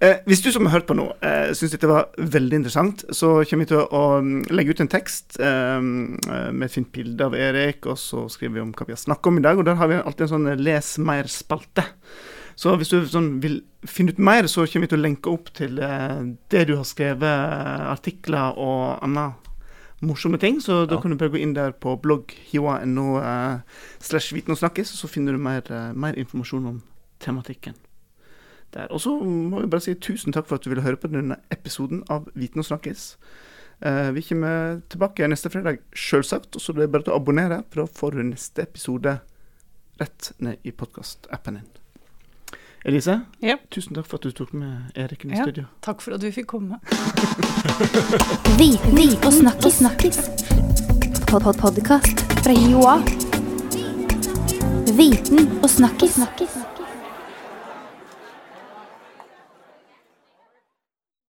Eh, 0.00 0.22
hvis 0.24 0.40
du 0.40 0.48
som 0.48 0.64
har 0.64 0.78
hørt 0.78 0.86
på 0.88 0.96
nå, 0.96 1.04
eh, 1.20 1.50
syns 1.52 1.74
dette 1.74 1.88
var 1.90 2.06
veldig 2.16 2.56
interessant, 2.56 3.02
så 3.12 3.34
kommer 3.44 3.66
vi 3.66 3.70
til 3.74 3.82
å 3.84 4.04
mm, 4.24 4.46
legge 4.48 4.72
ut 4.72 4.80
en 4.80 4.88
tekst 4.88 5.36
eh, 5.44 5.76
med 5.84 6.64
et 6.64 6.72
fint 6.72 6.88
bilde 6.94 7.26
av 7.28 7.36
Erik, 7.36 7.84
og 7.84 8.00
så 8.00 8.24
skriver 8.32 8.56
vi 8.56 8.62
om 8.64 8.70
hva 8.72 8.88
vi 8.88 8.96
har 8.96 9.02
snakket 9.02 9.28
om 9.28 9.40
i 9.40 9.44
dag. 9.44 9.60
Og 9.60 9.68
der 9.68 9.76
har 9.76 9.92
vi 9.92 10.00
alltid 10.00 10.24
en 10.24 10.32
sånn 10.32 10.52
eh, 10.54 10.62
les 10.70 10.94
mer-spalte. 11.04 11.84
Så 12.60 12.72
hvis 12.80 12.92
du 12.92 13.04
sånn, 13.08 13.28
vil 13.44 13.60
finne 13.88 14.14
ut 14.16 14.24
mer, 14.24 14.48
så 14.48 14.64
kommer 14.64 14.88
vi 14.88 14.94
til 14.94 15.00
å 15.02 15.04
lenke 15.04 15.32
opp 15.32 15.52
til 15.56 15.76
eh, 15.84 16.18
det 16.52 16.64
du 16.68 16.74
har 16.78 16.88
skrevet, 16.88 17.28
eh, 17.28 17.86
artikler 17.92 18.56
og 18.56 19.04
annet 19.04 19.49
morsomme 20.00 20.38
ting. 20.40 20.60
Så 20.60 20.86
da 20.88 20.94
Ja. 20.96 21.00
kan 21.00 21.10
du 21.10 21.16
bare 21.16 21.30
gå 21.30 21.38
inn 21.40 21.52
der 21.54 21.72
på 21.72 21.96
blogg.hiwa.no 22.00 23.18
eh, 23.20 23.60
slash 24.00 24.32
viten 24.34 24.52
og 24.52 24.58
snakkes, 24.58 24.88
så 24.96 25.08
finner 25.08 25.32
du 25.32 25.38
mer, 25.38 25.62
eh, 25.70 25.92
mer 25.92 26.14
informasjon 26.14 26.66
om 26.66 26.82
tematikken 27.20 27.74
der. 28.72 28.86
Og 28.92 29.00
så 29.00 29.12
må 29.24 29.60
vi 29.60 29.66
bare 29.66 29.80
si 29.80 29.94
tusen 29.94 30.32
takk 30.32 30.46
for 30.46 30.54
at 30.56 30.62
du 30.64 30.70
ville 30.70 30.82
høre 30.82 30.96
på 30.96 31.10
denne 31.10 31.36
episoden 31.50 32.02
av 32.08 32.28
Viten 32.34 32.58
og 32.60 32.64
snakkes. 32.66 33.16
Eh, 33.82 34.10
vi 34.12 34.22
kommer 34.22 34.82
tilbake 34.88 35.26
neste 35.28 35.50
fredag, 35.50 35.78
selvsagt. 35.94 36.54
Og 36.56 36.60
så 36.60 36.72
er 36.72 36.80
det 36.86 36.92
bare 36.92 37.02
til 37.02 37.12
å 37.12 37.16
abonnere 37.20 37.64
for 37.70 37.82
å 37.84 37.88
få 37.88 38.10
neste 38.22 38.62
episode 38.62 39.20
rett 40.00 40.32
ned 40.38 40.58
i 40.64 40.70
podkastappen 40.70 41.54
din. 41.54 41.79
Elise, 42.84 43.20
Ja. 43.42 43.56
tusen 43.70 43.94
takk 43.94 44.06
for 44.06 44.16
at 44.16 44.22
du 44.22 44.30
tok 44.32 44.52
med 44.54 44.92
Erik 44.96 45.24
i 45.24 45.28
Ja. 45.28 45.42
studio. 45.42 45.64
Takk 45.82 46.00
for 46.00 46.14
at 46.14 46.22
vi 46.22 46.30
fikk 46.32 46.46
komme. 46.46 46.78
Viten 48.58 49.16
og 49.26 49.32
snakkis. 49.32 49.74
snakkis. 49.74 50.18
Pod 51.28 51.42
-pod 51.42 51.58
Podkast 51.60 52.20
fra 52.42 52.52
Joa. 52.52 52.96
Viten 54.96 55.58
og 55.62 55.70
snakkis. 55.70 56.14
snakkis. 56.14 56.79